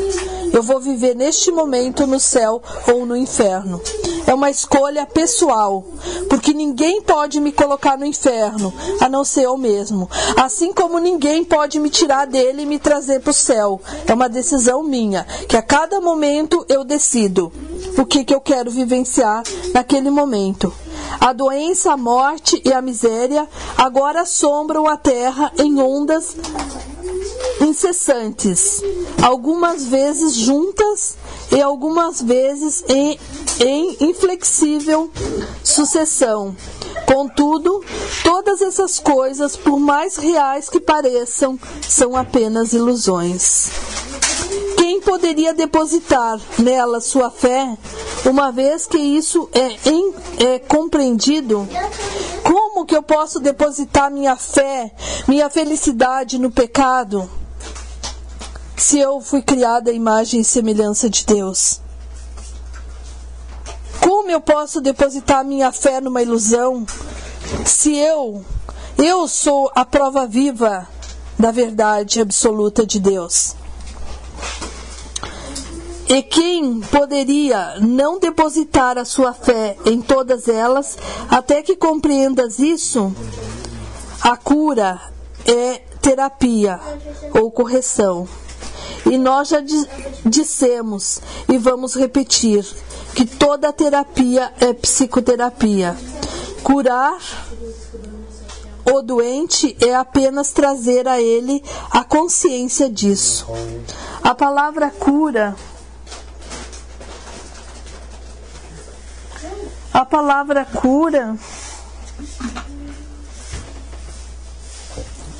Eu 0.53 0.63
vou 0.63 0.81
viver 0.81 1.15
neste 1.15 1.51
momento 1.51 2.07
no 2.07 2.19
céu 2.19 2.63
ou 2.93 3.05
no 3.05 3.17
inferno. 3.17 3.81
É 4.27 4.35
uma 4.35 4.51
escolha 4.51 5.07
pessoal, 5.07 5.85
porque 6.29 6.53
ninguém 6.53 7.01
pode 7.01 7.41
me 7.41 7.53
colocar 7.53 7.97
no 7.97 8.05
inferno, 8.05 8.73
a 9.01 9.09
não 9.09 9.25
ser 9.25 9.43
eu 9.43 9.57
mesmo. 9.57 10.11
Assim 10.37 10.73
como 10.73 10.99
ninguém 10.99 11.45
pode 11.45 11.79
me 11.79 11.89
tirar 11.89 12.27
dele 12.27 12.63
e 12.63 12.67
me 12.67 12.79
trazer 12.79 13.21
para 13.21 13.31
o 13.31 13.35
céu. 13.35 13.81
É 14.07 14.13
uma 14.13 14.29
decisão 14.29 14.83
minha, 14.83 15.25
que 15.49 15.57
a 15.57 15.63
cada 15.63 16.01
momento 16.01 16.65
eu 16.69 16.83
decido 16.83 17.53
o 17.97 18.05
que, 18.05 18.25
que 18.25 18.35
eu 18.35 18.41
quero 18.41 18.71
vivenciar 18.71 19.43
naquele 19.73 20.11
momento. 20.11 20.73
A 21.21 21.33
doença, 21.33 21.93
a 21.93 21.97
morte 21.97 22.61
e 22.65 22.73
a 22.73 22.83
miséria 22.83 23.49
agora 23.77 24.23
assombram 24.23 24.87
a 24.87 24.97
terra 24.97 25.53
em 25.57 25.81
ondas 25.81 26.37
incessantes, 27.61 28.83
algumas 29.23 29.87
vezes 29.87 30.35
juntas 30.35 31.17
e 31.51 31.61
algumas 31.61 32.21
vezes 32.21 32.85
em, 32.89 33.19
em 33.61 33.97
inflexível 34.01 35.11
sucessão. 35.63 36.57
Contudo, 37.07 37.85
todas 38.25 38.61
essas 38.61 38.99
coisas, 38.99 39.57
por 39.57 39.79
mais 39.79 40.17
reais 40.17 40.69
que 40.69 40.81
pareçam, 40.81 41.59
são 41.89 42.17
apenas 42.17 42.73
ilusões. 42.73 43.71
Quem 44.77 45.01
poderia 45.01 45.55
depositar 45.55 46.41
nela 46.59 47.01
sua 47.01 47.31
fé, 47.31 47.77
uma 48.25 48.51
vez 48.51 48.87
que 48.87 48.99
isso 48.99 49.49
é, 49.53 49.89
em, 49.89 50.15
é 50.39 50.59
compreendido? 50.59 51.69
Como 52.43 52.85
que 52.85 52.97
eu 52.97 53.03
posso 53.03 53.41
depositar 53.41 54.11
minha 54.11 54.37
fé, 54.37 54.93
minha 55.27 55.49
felicidade 55.49 56.39
no 56.39 56.51
pecado? 56.51 57.29
Se 58.77 58.99
eu 58.99 59.21
fui 59.21 59.43
criada 59.43 59.91
à 59.91 59.95
imagem 59.95 60.41
e 60.41 60.45
semelhança 60.45 61.09
de 61.09 61.25
Deus. 61.25 61.81
Como 64.01 64.31
eu 64.31 64.41
posso 64.41 64.81
depositar 64.81 65.45
minha 65.45 65.73
fé 65.73 66.01
numa 66.01 66.23
ilusão 66.23 66.87
se 67.65 67.97
eu 67.97 68.45
eu 68.99 69.27
sou 69.29 69.71
a 69.75 69.85
prova 69.85 70.27
viva 70.27 70.87
da 71.39 71.51
verdade 71.51 72.21
absoluta 72.21 72.87
de 72.87 73.01
Deus? 73.01 73.55
E 76.09 76.23
quem 76.23 76.81
poderia 76.81 77.81
não 77.81 78.21
depositar 78.21 78.97
a 78.97 79.05
sua 79.05 79.33
fé 79.33 79.77
em 79.85 80.01
todas 80.01 80.47
elas, 80.49 80.97
até 81.29 81.63
que 81.63 81.75
compreendas 81.75 82.59
isso? 82.61 83.13
A 84.21 84.37
cura 84.37 85.01
é 85.45 85.79
terapia 86.01 86.79
ou 87.35 87.51
correção. 87.51 88.29
E 89.11 89.17
nós 89.19 89.49
já 89.49 89.59
dissemos 90.25 91.21
e 91.49 91.59
vamos 91.59 91.95
repetir 91.95 92.65
que 93.15 93.25
toda 93.25 93.73
terapia 93.73 94.53
é 94.61 94.73
psicoterapia. 94.73 95.97
Curar 96.63 97.19
o 98.85 99.03
doente 99.03 99.77
é 99.81 99.95
apenas 99.95 100.53
trazer 100.53 101.07
a 101.09 101.21
ele 101.21 101.63
a 101.91 102.05
consciência 102.05 102.91
disso. 102.91 103.47
A 104.23 104.35
palavra 104.35 104.91
cura 104.91 105.57
A 109.97 110.05
palavra 110.05 110.63
cura. 110.67 111.39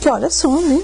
Que 0.01 0.09
olha 0.09 0.31
só, 0.31 0.49
né? 0.63 0.83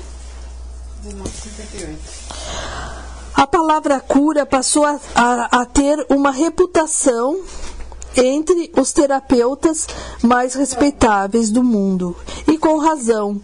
A 3.34 3.46
palavra 3.46 4.00
cura 4.00 4.44
passou 4.44 4.84
a, 4.84 5.00
a, 5.14 5.60
a 5.62 5.64
ter 5.64 6.04
uma 6.08 6.30
reputação 6.30 7.40
entre 8.16 8.70
os 8.76 8.92
terapeutas 8.92 9.86
mais 10.22 10.54
respeitáveis 10.54 11.50
do 11.50 11.62
mundo, 11.62 12.14
e 12.46 12.58
com 12.58 12.78
razão. 12.78 13.40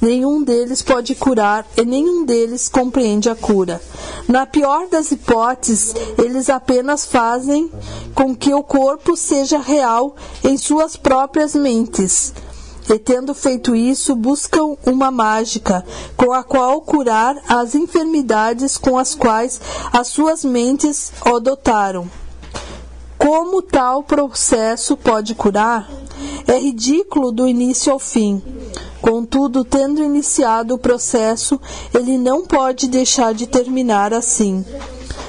Nenhum 0.00 0.42
deles 0.42 0.82
pode 0.82 1.14
curar 1.14 1.66
e 1.76 1.84
nenhum 1.84 2.24
deles 2.24 2.68
compreende 2.68 3.28
a 3.28 3.34
cura. 3.34 3.80
Na 4.28 4.46
pior 4.46 4.88
das 4.88 5.10
hipóteses, 5.10 5.94
eles 6.18 6.48
apenas 6.48 7.04
fazem 7.04 7.70
com 8.14 8.34
que 8.34 8.52
o 8.52 8.62
corpo 8.62 9.16
seja 9.16 9.58
real 9.58 10.14
em 10.44 10.56
suas 10.56 10.96
próprias 10.96 11.54
mentes. 11.54 12.32
E 12.92 12.98
tendo 12.98 13.32
feito 13.34 13.76
isso, 13.76 14.16
buscam 14.16 14.76
uma 14.84 15.12
mágica 15.12 15.84
com 16.16 16.32
a 16.32 16.42
qual 16.42 16.80
curar 16.80 17.40
as 17.48 17.76
enfermidades 17.76 18.76
com 18.76 18.98
as 18.98 19.14
quais 19.14 19.60
as 19.92 20.08
suas 20.08 20.44
mentes 20.44 21.12
o 21.24 21.38
dotaram. 21.38 22.10
Como 23.16 23.62
tal 23.62 24.02
processo 24.02 24.96
pode 24.96 25.36
curar? 25.36 25.88
É 26.48 26.58
ridículo 26.58 27.30
do 27.30 27.46
início 27.46 27.92
ao 27.92 27.98
fim. 28.00 28.42
Contudo, 29.00 29.64
tendo 29.64 30.02
iniciado 30.02 30.74
o 30.74 30.78
processo, 30.78 31.60
ele 31.94 32.18
não 32.18 32.44
pode 32.44 32.88
deixar 32.88 33.32
de 33.32 33.46
terminar 33.46 34.12
assim. 34.12 34.64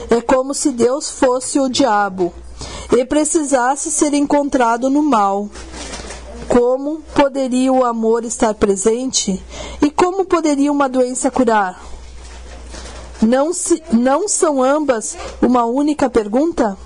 É 0.10 0.20
como 0.20 0.54
se 0.56 0.72
Deus 0.72 1.12
fosse 1.12 1.60
o 1.60 1.70
diabo 1.70 2.34
e 2.98 3.06
precisasse 3.06 3.92
ser 3.92 4.14
encontrado 4.16 4.90
no 4.90 5.04
mal. 5.04 5.48
Como 6.52 7.02
poderia 7.16 7.72
o 7.72 7.86
amor 7.86 8.26
estar 8.26 8.54
presente 8.54 9.42
e 9.82 9.90
como 9.90 10.26
poderia 10.26 10.70
uma 10.70 10.90
doença 10.90 11.32
curar? 11.32 11.82
Não, 13.22 13.54
se, 13.54 13.82
não 13.94 14.28
são 14.28 14.62
ambas 14.62 15.16
uma 15.42 15.64
única 15.64 16.10
pergunta? 16.10 16.78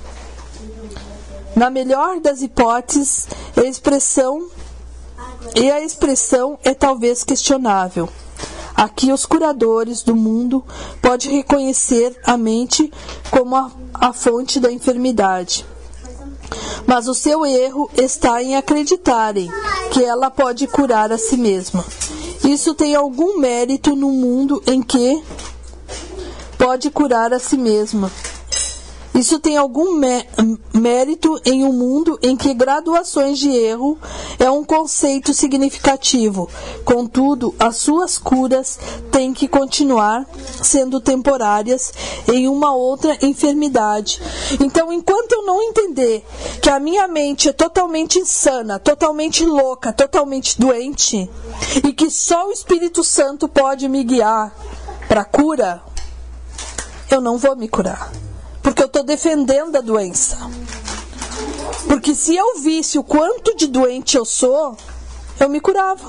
Na 1.56 1.72
melhor 1.72 2.20
das 2.20 2.44
hipóteses, 2.44 3.28
a 3.58 3.64
expressão 3.64 4.48
e 5.56 5.72
a 5.72 5.82
expressão 5.82 6.60
é 6.64 6.76
talvez 6.76 7.24
questionável. 7.24 8.08
Aqui 8.76 9.12
os 9.12 9.26
curadores 9.26 10.04
do 10.04 10.16
mundo 10.16 10.64
podem 11.02 11.38
reconhecer 11.38 12.16
a 12.24 12.38
mente 12.38 12.94
como 13.32 13.56
a, 13.56 13.72
a 13.96 14.14
fonte 14.14 14.60
da 14.60 14.72
enfermidade. 14.72 15.66
Mas 16.86 17.08
o 17.08 17.14
seu 17.14 17.46
erro 17.46 17.90
está 17.96 18.42
em 18.42 18.56
acreditarem 18.56 19.50
que 19.92 20.04
ela 20.04 20.30
pode 20.30 20.68
curar 20.68 21.12
a 21.12 21.18
si 21.18 21.38
mesma. 21.38 21.84
Isso 22.44 22.74
tem 22.74 22.96
algum 22.96 23.40
mérito 23.40 23.96
no 23.96 24.12
mundo 24.12 24.62
em 24.68 24.82
que 24.82 25.24
pode 26.58 26.90
curar 26.92 27.34
a 27.34 27.40
si 27.40 27.58
mesma. 27.58 28.12
Isso 29.16 29.40
tem 29.40 29.56
algum 29.56 29.98
mérito 30.74 31.40
em 31.46 31.64
um 31.64 31.72
mundo 31.72 32.20
em 32.22 32.36
que 32.36 32.54
graduações 32.54 33.40
de 33.40 33.50
erro 33.50 33.98
é 34.38 34.52
um 34.52 34.62
conceito 34.62 35.34
significativo. 35.34 36.50
Contudo, 36.84 37.56
as 37.58 37.78
suas 37.78 38.18
curas 38.18 38.78
têm 39.12 39.34
que 39.34 39.48
continuar 39.48 40.28
sendo 40.62 41.00
temporárias 41.00 41.94
em 42.28 42.50
uma 42.50 42.76
outra 42.76 43.18
enfermidade. 43.22 44.22
Então, 44.60 44.92
enquanto 44.92 45.32
eu 45.32 45.46
não 45.46 45.64
entender 45.64 46.26
que 46.62 46.70
a 46.70 46.78
minha 46.78 47.08
mente 47.08 47.48
é 47.48 47.54
totalmente 47.54 48.20
insana, 48.20 48.80
totalmente 48.80 49.46
louca, 49.46 49.94
totalmente 49.94 50.60
doente, 50.60 51.30
e 51.88 51.94
que 51.94 52.10
só 52.10 52.50
o 52.50 52.52
Espírito 52.52 53.02
Santo 53.02 53.48
pode 53.48 53.88
me 53.88 54.04
guiar 54.04 54.54
para 55.08 55.24
cura, 55.24 55.82
eu 57.10 57.22
não 57.22 57.38
vou 57.38 57.56
me 57.56 57.70
curar. 57.70 58.25
Porque 58.66 58.82
eu 58.82 58.88
estou 58.88 59.04
defendendo 59.04 59.76
a 59.76 59.82
doença. 59.82 60.38
Porque 61.88 62.16
se 62.16 62.36
eu 62.36 62.58
visse 62.62 62.98
o 62.98 63.04
quanto 63.04 63.56
de 63.56 63.68
doente 63.68 64.18
eu 64.18 64.26
sou, 64.26 64.76
eu 65.40 65.48
me 65.48 65.62
curava. 65.62 66.04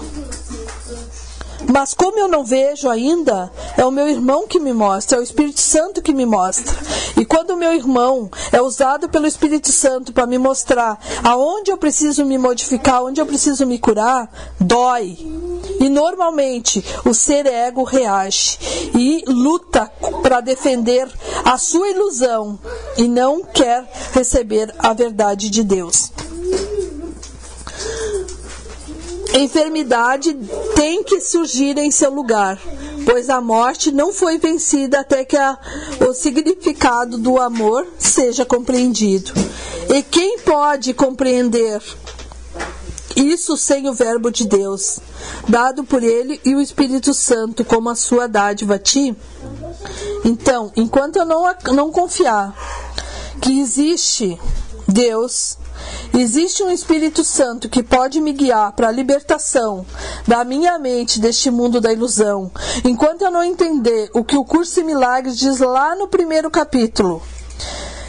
Mas 1.73 1.95
como 1.95 2.19
eu 2.19 2.29
não 2.29 2.45
vejo 2.45 2.89
ainda, 2.89 3.51
é 3.77 3.85
o 3.85 3.91
meu 3.91 4.09
irmão 4.09 4.47
que 4.47 4.61
me 4.61 4.73
mostra, 4.73 5.19
é 5.19 5.21
o 5.21 5.25
Espírito 5.25 5.61
Santo 5.61 6.03
que 6.03 6.13
me 6.13 6.27
mostra. 6.27 6.75
E 7.17 7.25
quando 7.25 7.51
o 7.51 7.57
meu 7.57 7.73
irmão 7.73 8.31
é 8.53 8.61
usado 8.61 9.09
pelo 9.09 9.27
Espírito 9.27 9.73
Santo 9.73 10.13
para 10.13 10.27
me 10.27 10.39
mostrar 10.39 10.99
aonde 11.25 11.71
eu 11.71 11.79
preciso 11.79 12.25
me 12.25 12.39
modificar, 12.39 13.03
onde 13.03 13.21
eu 13.21 13.27
preciso 13.27 13.67
me 13.67 13.79
curar, 13.79 14.31
dói. 14.61 15.17
E 15.81 15.89
normalmente 15.89 16.85
o 17.05 17.13
ser 17.13 17.47
ego 17.47 17.85
reage 17.85 18.59
e 18.95 19.25
luta 19.27 19.91
para 20.23 20.41
defender 20.41 21.09
a 21.45 21.59
sua 21.59 21.89
ilusão 21.89 22.59
e 22.97 23.09
não 23.09 23.43
quer 23.43 23.89
receber 24.13 24.75
a 24.79 24.93
verdade 24.93 25.51
de 25.51 25.63
Deus. 25.63 26.13
Enfermidade 29.39 30.35
tem 30.75 31.05
que 31.05 31.21
surgir 31.21 31.77
em 31.77 31.91
seu 31.91 32.11
lugar, 32.11 32.59
pois 33.05 33.29
a 33.29 33.39
morte 33.41 33.93
não 33.93 34.13
foi 34.13 34.39
vencida 34.39 35.01
até 35.01 35.27
que 35.27 35.37
a, 35.37 35.59
o 36.09 36.15
significado 36.15 37.19
do 37.19 37.39
amor 37.39 37.87
seja 37.99 38.47
compreendido. 38.47 39.33
E 39.95 40.03
quem 40.03 40.39
pode 40.39 40.95
compreender 40.95 41.83
isso 43.15 43.59
sem 43.59 43.89
o 43.89 43.93
Verbo 43.93 44.31
de 44.31 44.47
Deus, 44.47 45.01
dado 45.47 45.85
por 45.85 46.03
Ele 46.03 46.41
e 46.43 46.55
o 46.55 46.61
Espírito 46.61 47.13
Santo 47.13 47.63
como 47.63 47.91
a 47.91 47.95
sua 47.95 48.27
dádiva 48.27 48.77
a 48.77 48.79
ti? 48.79 49.15
Então, 50.25 50.73
enquanto 50.75 51.17
eu 51.17 51.27
não, 51.27 51.45
não 51.73 51.93
confiar 51.93 52.55
que 53.41 53.61
existe 53.61 54.39
Deus 54.89 55.59
Existe 56.15 56.63
um 56.63 56.71
Espírito 56.71 57.23
Santo 57.23 57.69
que 57.69 57.83
pode 57.83 58.21
me 58.21 58.33
guiar 58.33 58.73
para 58.73 58.89
a 58.89 58.93
libertação 58.93 59.85
da 60.27 60.45
minha 60.45 60.79
mente 60.79 61.21
deste 61.21 61.51
mundo 61.51 61.81
da 61.81 61.93
ilusão. 61.93 62.51
Enquanto 62.85 63.23
eu 63.23 63.31
não 63.31 63.43
entender 63.43 64.11
o 64.15 64.25
que 64.25 64.37
o 64.37 64.45
curso 64.45 64.77
de 64.77 64.85
milagres 64.85 65.37
diz 65.37 65.59
lá 65.59 65.95
no 65.95 66.09
primeiro 66.09 66.51
capítulo, 66.51 67.23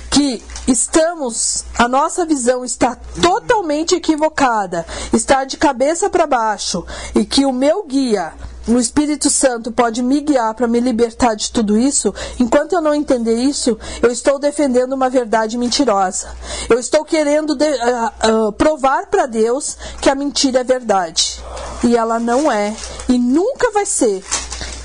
que 0.09 0.41
estamos, 0.67 1.65
a 1.77 1.87
nossa 1.87 2.25
visão 2.25 2.63
está 2.63 2.97
totalmente 3.21 3.95
equivocada, 3.95 4.85
está 5.11 5.43
de 5.43 5.57
cabeça 5.57 6.09
para 6.09 6.25
baixo 6.25 6.85
e 7.13 7.25
que 7.25 7.45
o 7.45 7.51
meu 7.51 7.83
guia 7.85 8.33
o 8.67 8.77
Espírito 8.77 9.29
Santo 9.29 9.71
pode 9.71 10.03
me 10.03 10.19
guiar 10.19 10.53
para 10.53 10.67
me 10.67 10.79
libertar 10.79 11.35
de 11.35 11.51
tudo 11.51 11.77
isso, 11.77 12.13
enquanto 12.39 12.73
eu 12.73 12.81
não 12.81 12.93
entender 12.93 13.35
isso, 13.35 13.77
eu 14.01 14.11
estou 14.11 14.37
defendendo 14.37 14.93
uma 14.93 15.09
verdade 15.09 15.57
mentirosa. 15.57 16.35
Eu 16.69 16.77
estou 16.77 17.05
querendo 17.05 17.55
de, 17.55 17.65
uh, 17.65 18.47
uh, 18.47 18.51
provar 18.51 19.07
para 19.07 19.25
Deus 19.25 19.77
que 20.01 20.09
a 20.09 20.15
mentira 20.15 20.59
é 20.59 20.63
verdade. 20.63 21.41
E 21.83 21.95
ela 21.95 22.19
não 22.19 22.51
é. 22.51 22.75
E 23.07 23.17
nunca 23.17 23.71
vai 23.71 23.85
ser. 23.85 24.23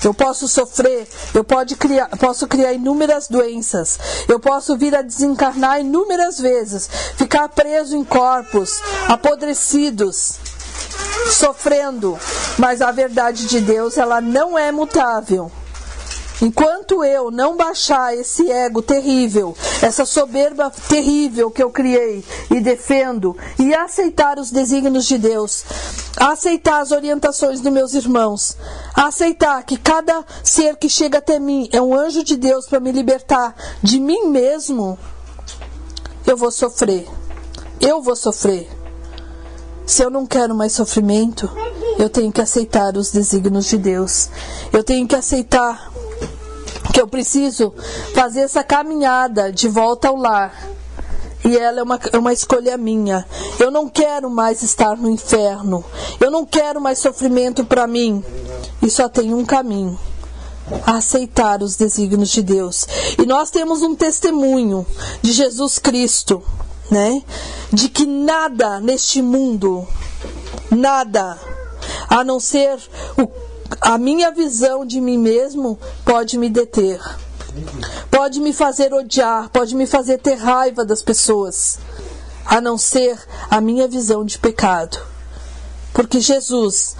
Eu 0.03 0.13
posso 0.13 0.47
sofrer, 0.47 1.07
eu 1.33 1.45
pode 1.45 1.77
criar, 1.77 2.09
posso 2.17 2.45
criar 2.45 2.73
inúmeras 2.73 3.29
doenças, 3.29 3.97
eu 4.27 4.37
posso 4.37 4.75
vir 4.75 4.93
a 4.93 5.01
desencarnar 5.01 5.79
inúmeras 5.79 6.39
vezes, 6.39 6.89
ficar 7.15 7.47
preso 7.47 7.95
em 7.95 8.03
corpos 8.03 8.81
apodrecidos 9.07 10.39
sofrendo, 11.31 12.17
mas 12.57 12.81
a 12.81 12.91
verdade 12.91 13.47
de 13.47 13.61
Deus 13.61 13.97
ela 13.97 14.21
não 14.21 14.57
é 14.57 14.71
mutável. 14.71 15.51
Enquanto 16.41 17.05
eu 17.05 17.31
não 17.31 17.55
baixar 17.55 18.13
esse 18.17 18.51
ego 18.51 18.81
terrível, 18.81 19.55
essa 19.81 20.05
soberba 20.05 20.69
terrível 20.89 21.49
que 21.49 21.63
eu 21.63 21.69
criei 21.69 22.23
e 22.51 22.59
defendo, 22.59 23.37
e 23.57 23.73
aceitar 23.73 24.37
os 24.37 24.51
desígnios 24.51 25.05
de 25.05 25.17
Deus, 25.17 25.63
aceitar 26.17 26.81
as 26.81 26.91
orientações 26.91 27.61
dos 27.61 27.71
meus 27.71 27.93
irmãos, 27.93 28.57
aceitar 28.93 29.63
que 29.63 29.77
cada 29.77 30.25
ser 30.43 30.75
que 30.75 30.89
chega 30.89 31.19
até 31.19 31.39
mim 31.39 31.69
é 31.71 31.81
um 31.81 31.95
anjo 31.95 32.23
de 32.23 32.35
Deus 32.35 32.65
para 32.65 32.79
me 32.79 32.91
libertar 32.91 33.55
de 33.81 33.97
mim 33.99 34.27
mesmo, 34.27 34.99
eu 36.27 36.35
vou 36.35 36.51
sofrer. 36.51 37.07
Eu 37.79 38.01
vou 38.01 38.15
sofrer. 38.15 38.69
Se 39.85 40.03
eu 40.03 40.09
não 40.09 40.25
quero 40.25 40.55
mais 40.55 40.71
sofrimento, 40.71 41.49
eu 41.99 42.09
tenho 42.09 42.31
que 42.31 42.41
aceitar 42.41 42.95
os 42.97 43.11
desígnios 43.11 43.65
de 43.65 43.77
Deus. 43.77 44.29
Eu 44.71 44.83
tenho 44.83 45.07
que 45.07 45.15
aceitar 45.15 45.91
que 46.93 47.01
eu 47.01 47.07
preciso 47.07 47.73
fazer 48.13 48.41
essa 48.41 48.63
caminhada 48.63 49.51
de 49.51 49.67
volta 49.67 50.07
ao 50.07 50.15
lar. 50.15 50.53
E 51.45 51.57
ela 51.57 51.81
é 51.81 51.83
uma, 51.83 51.99
é 52.13 52.17
uma 52.17 52.31
escolha 52.31 52.77
minha. 52.77 53.25
Eu 53.59 53.69
não 53.69 53.89
quero 53.89 54.29
mais 54.29 54.63
estar 54.63 54.95
no 54.95 55.09
inferno. 55.09 55.83
Eu 56.19 56.31
não 56.31 56.45
quero 56.45 56.79
mais 56.79 56.99
sofrimento 56.99 57.65
para 57.65 57.85
mim. 57.85 58.23
E 58.81 58.89
só 58.89 59.09
tem 59.09 59.33
um 59.33 59.43
caminho 59.43 59.99
aceitar 60.85 61.61
os 61.61 61.75
desígnios 61.75 62.29
de 62.29 62.41
Deus. 62.41 62.87
E 63.21 63.25
nós 63.25 63.49
temos 63.49 63.81
um 63.81 63.93
testemunho 63.93 64.85
de 65.21 65.33
Jesus 65.33 65.77
Cristo 65.77 66.41
né? 66.89 67.23
De 67.71 67.89
que 67.89 68.05
nada 68.05 68.79
neste 68.79 69.21
mundo, 69.21 69.87
nada, 70.69 71.39
a 72.09 72.23
não 72.23 72.39
ser 72.39 72.79
o, 73.17 73.29
a 73.81 73.97
minha 73.97 74.31
visão 74.31 74.85
de 74.85 75.01
mim 75.01 75.17
mesmo, 75.17 75.79
pode 76.05 76.37
me 76.37 76.49
deter. 76.49 76.99
Pode 78.09 78.39
me 78.39 78.53
fazer 78.53 78.93
odiar, 78.93 79.49
pode 79.49 79.75
me 79.75 79.85
fazer 79.85 80.17
ter 80.17 80.35
raiva 80.35 80.85
das 80.85 81.01
pessoas, 81.01 81.79
a 82.45 82.59
não 82.59 82.77
ser 82.77 83.19
a 83.49 83.61
minha 83.61 83.87
visão 83.87 84.25
de 84.25 84.37
pecado. 84.37 84.97
Porque 85.93 86.19
Jesus, 86.19 86.95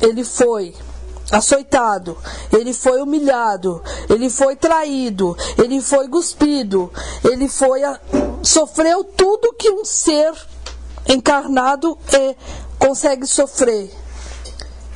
ele 0.00 0.24
foi 0.24 0.74
açoitado, 1.30 2.16
ele 2.52 2.72
foi 2.72 3.02
humilhado, 3.02 3.82
ele 4.08 4.30
foi 4.30 4.56
traído, 4.56 5.36
ele 5.56 5.80
foi 5.80 6.08
cuspido, 6.08 6.90
ele 7.24 7.48
foi 7.48 7.84
a, 7.84 8.00
sofreu 8.42 9.04
tudo 9.04 9.54
que 9.54 9.70
um 9.70 9.84
ser 9.84 10.32
encarnado 11.06 11.98
é, 12.12 12.34
consegue 12.78 13.26
sofrer. 13.26 13.90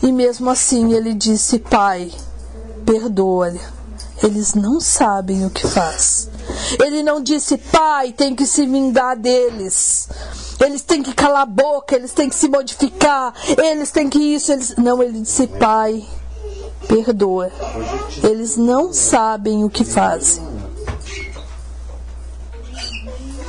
E 0.03 0.11
mesmo 0.11 0.51
assim 0.51 0.93
ele 0.95 1.15
disse: 1.15 1.59
Pai, 1.59 2.11
perdoa-lhe. 2.85 3.61
Eles 4.23 4.55
não 4.55 4.81
sabem 4.81 5.45
o 5.45 5.51
que 5.51 5.67
faz. 5.67 6.29
Ele 6.81 7.03
não 7.03 7.21
disse, 7.21 7.59
pai, 7.59 8.13
tem 8.13 8.37
que 8.37 8.47
se 8.47 8.65
vingar 8.67 9.17
deles. 9.19 10.09
Eles 10.61 10.83
têm 10.83 11.03
que 11.03 11.13
calar 11.13 11.43
a 11.43 11.47
boca, 11.47 11.97
eles 11.97 12.13
têm 12.13 12.29
que 12.29 12.37
se 12.37 12.49
modificar, 12.49 13.35
eles 13.59 13.91
têm 13.91 14.09
que 14.09 14.21
isso, 14.21 14.53
eles. 14.53 14.77
Não, 14.77 15.03
ele 15.03 15.23
disse, 15.23 15.49
pai, 15.49 16.07
perdoa. 16.89 17.51
Eles 18.23 18.57
não 18.57 18.93
sabem 18.93 19.65
o 19.65 19.71
que 19.71 19.85
fazem. 19.85 20.43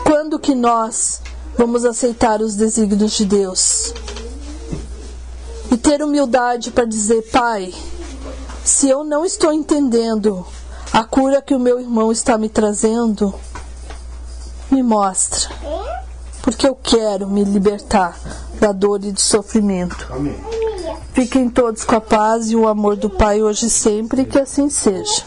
Quando 0.04 0.40
que 0.40 0.56
nós 0.56 1.22
vamos 1.58 1.86
aceitar 1.86 2.42
os 2.42 2.56
desígnios 2.56 3.14
de 3.14 3.26
Deus? 3.26 3.94
e 5.74 5.78
ter 5.78 6.04
humildade 6.04 6.72
para 6.72 6.86
dizer: 6.86 7.24
Pai, 7.32 7.74
se 8.64 8.88
eu 8.90 9.04
não 9.04 9.26
estou 9.26 9.52
entendendo 9.52 10.46
a 10.92 11.04
cura 11.04 11.42
que 11.42 11.56
o 11.56 11.60
meu 11.60 11.80
irmão 11.80 12.12
está 12.12 12.38
me 12.38 12.48
trazendo, 12.48 13.34
me 14.70 14.84
mostra. 14.84 15.50
Porque 16.44 16.68
eu 16.68 16.76
quero 16.76 17.28
me 17.28 17.44
libertar 17.44 18.20
da 18.60 18.72
dor 18.72 19.04
e 19.04 19.12
do 19.12 19.20
sofrimento. 19.20 20.08
Amém. 20.12 20.36
Fiquem 21.14 21.50
todos 21.50 21.84
com 21.84 21.96
a 21.96 22.02
paz 22.02 22.50
e 22.50 22.56
o 22.56 22.68
amor 22.68 22.96
do 22.96 23.10
Pai 23.10 23.42
hoje 23.42 23.68
e 23.68 23.70
sempre, 23.70 24.26
que 24.26 24.40
assim 24.40 24.70
seja. 24.70 25.24